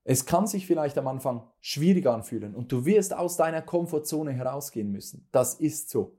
Es 0.03 0.25
kann 0.25 0.47
sich 0.47 0.67
vielleicht 0.67 0.97
am 0.97 1.07
Anfang 1.07 1.49
schwierig 1.61 2.05
anfühlen 2.07 2.55
und 2.55 2.71
du 2.71 2.85
wirst 2.85 3.13
aus 3.13 3.37
deiner 3.37 3.61
Komfortzone 3.61 4.33
herausgehen 4.33 4.91
müssen. 4.91 5.27
Das 5.31 5.55
ist 5.55 5.89
so. 5.89 6.17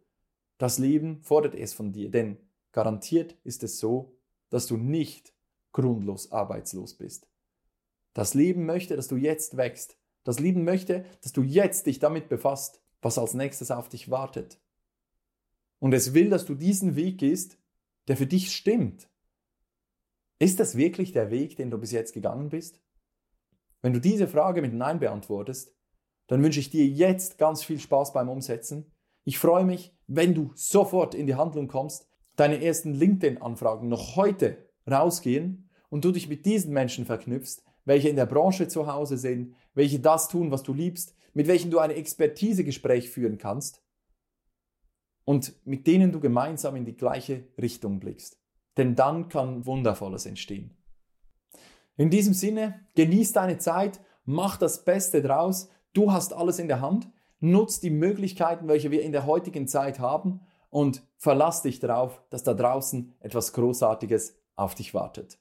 Das 0.57 0.79
Leben 0.79 1.23
fordert 1.23 1.55
es 1.55 1.75
von 1.75 1.93
dir, 1.93 2.11
denn 2.11 2.39
garantiert 2.73 3.37
ist 3.45 3.63
es 3.63 3.79
so, 3.79 4.17
dass 4.49 4.67
du 4.67 4.79
nicht 4.79 5.34
grundlos 5.75 6.33
arbeitslos 6.33 6.95
bist. 6.95 7.29
Das 8.15 8.33
Leben 8.33 8.65
möchte, 8.65 8.97
dass 8.97 9.09
du 9.09 9.17
jetzt 9.17 9.59
wächst. 9.59 9.99
Das 10.23 10.39
Leben 10.41 10.65
möchte, 10.65 11.05
dass 11.21 11.33
du 11.33 11.43
jetzt 11.43 11.87
dich 11.87 11.99
damit 11.99 12.31
befasst, 12.31 12.81
was 13.03 13.19
als 13.19 13.35
nächstes 13.35 13.71
auf 13.71 13.91
dich 13.91 14.11
wartet. 14.11 14.59
Und 15.81 15.93
es 15.93 16.15
will, 16.15 16.31
dass 16.31 16.47
du 16.47 16.55
diesen 16.55 16.97
Weg 16.97 17.19
gehst, 17.19 17.59
der 18.09 18.17
für 18.17 18.27
dich 18.27 18.57
stimmt. 18.57 19.11
Ist 20.39 20.61
das 20.61 20.77
wirklich 20.77 21.13
der 21.13 21.31
Weg, 21.31 21.57
den 21.57 21.71
du 21.71 21.77
bis 21.77 21.93
jetzt 21.93 22.15
gegangen 22.15 22.49
bist? 22.49 22.81
Wenn 23.83 23.93
du 23.93 24.01
diese 24.01 24.29
Frage 24.29 24.63
mit 24.63 24.73
Nein 24.73 25.01
beantwortest, 25.01 25.75
dann 26.29 26.43
wünsche 26.43 26.61
ich 26.61 26.71
dir 26.71 26.87
jetzt 26.87 27.37
ganz 27.37 27.63
viel 27.63 27.79
Spaß 27.79 28.15
beim 28.15 28.31
Umsetzen. 28.31 28.91
Ich 29.25 29.39
freue 29.39 29.65
mich, 29.65 29.95
wenn 30.07 30.35
du 30.35 30.53
sofort 30.55 31.15
in 31.15 31.27
die 31.27 31.35
Handlung 31.35 31.69
kommst, 31.69 32.09
deine 32.37 32.65
ersten 32.65 32.95
LinkedIn-Anfragen 32.95 33.89
noch 33.89 34.17
heute 34.17 34.57
rausgehen 34.91 35.64
und 35.95 36.05
du 36.05 36.11
dich 36.11 36.29
mit 36.29 36.45
diesen 36.45 36.73
Menschen 36.73 37.07
verknüpfst, 37.07 37.63
welche 37.85 38.09
in 38.09 38.17
der 38.17 38.27
Branche 38.27 38.67
zu 38.67 38.89
Hause 38.89 39.17
sind, 39.17 39.55
welche 39.75 40.01
das 40.01 40.27
tun, 40.27 40.51
was 40.51 40.65
du 40.65 40.75
liebst, 40.75 41.15
mit 41.35 41.47
welchen 41.47 41.71
du 41.71 41.79
ein 41.79 41.93
Expertisegespräch 41.93 43.09
führen 43.09 43.39
kannst 43.39 43.81
und 45.25 45.55
mit 45.65 45.87
denen 45.87 46.11
du 46.11 46.19
gemeinsam 46.19 46.75
in 46.75 46.85
die 46.85 46.97
gleiche 46.97 47.45
Richtung 47.63 48.01
blickst. 48.01 48.41
Denn 48.77 48.97
dann 48.97 49.29
kann 49.29 49.67
Wundervolles 49.67 50.27
entstehen. 50.27 50.77
In 51.97 52.11
diesem 52.11 52.35
Sinne, 52.35 52.81
genieß 52.97 53.31
deine 53.31 53.59
Zeit, 53.59 54.01
mach 54.25 54.57
das 54.57 54.85
Beste 54.85 55.23
draus, 55.23 55.69
du 55.93 56.11
hast 56.11 56.33
alles 56.33 56.59
in 56.59 56.67
der 56.67 56.81
Hand, 56.81 57.09
nutz 57.39 57.79
die 57.79 57.91
Möglichkeiten, 57.91 58.67
welche 58.67 58.91
wir 58.91 59.03
in 59.03 59.13
der 59.13 59.27
heutigen 59.27 59.69
Zeit 59.69 60.01
haben 60.01 60.41
und 60.71 61.07
verlass 61.19 61.63
dich 61.63 61.79
darauf, 61.79 62.21
dass 62.31 62.43
da 62.43 62.53
draußen 62.53 63.15
etwas 63.21 63.53
Großartiges 63.53 64.37
auf 64.57 64.75
dich 64.75 64.93
wartet. 64.93 65.39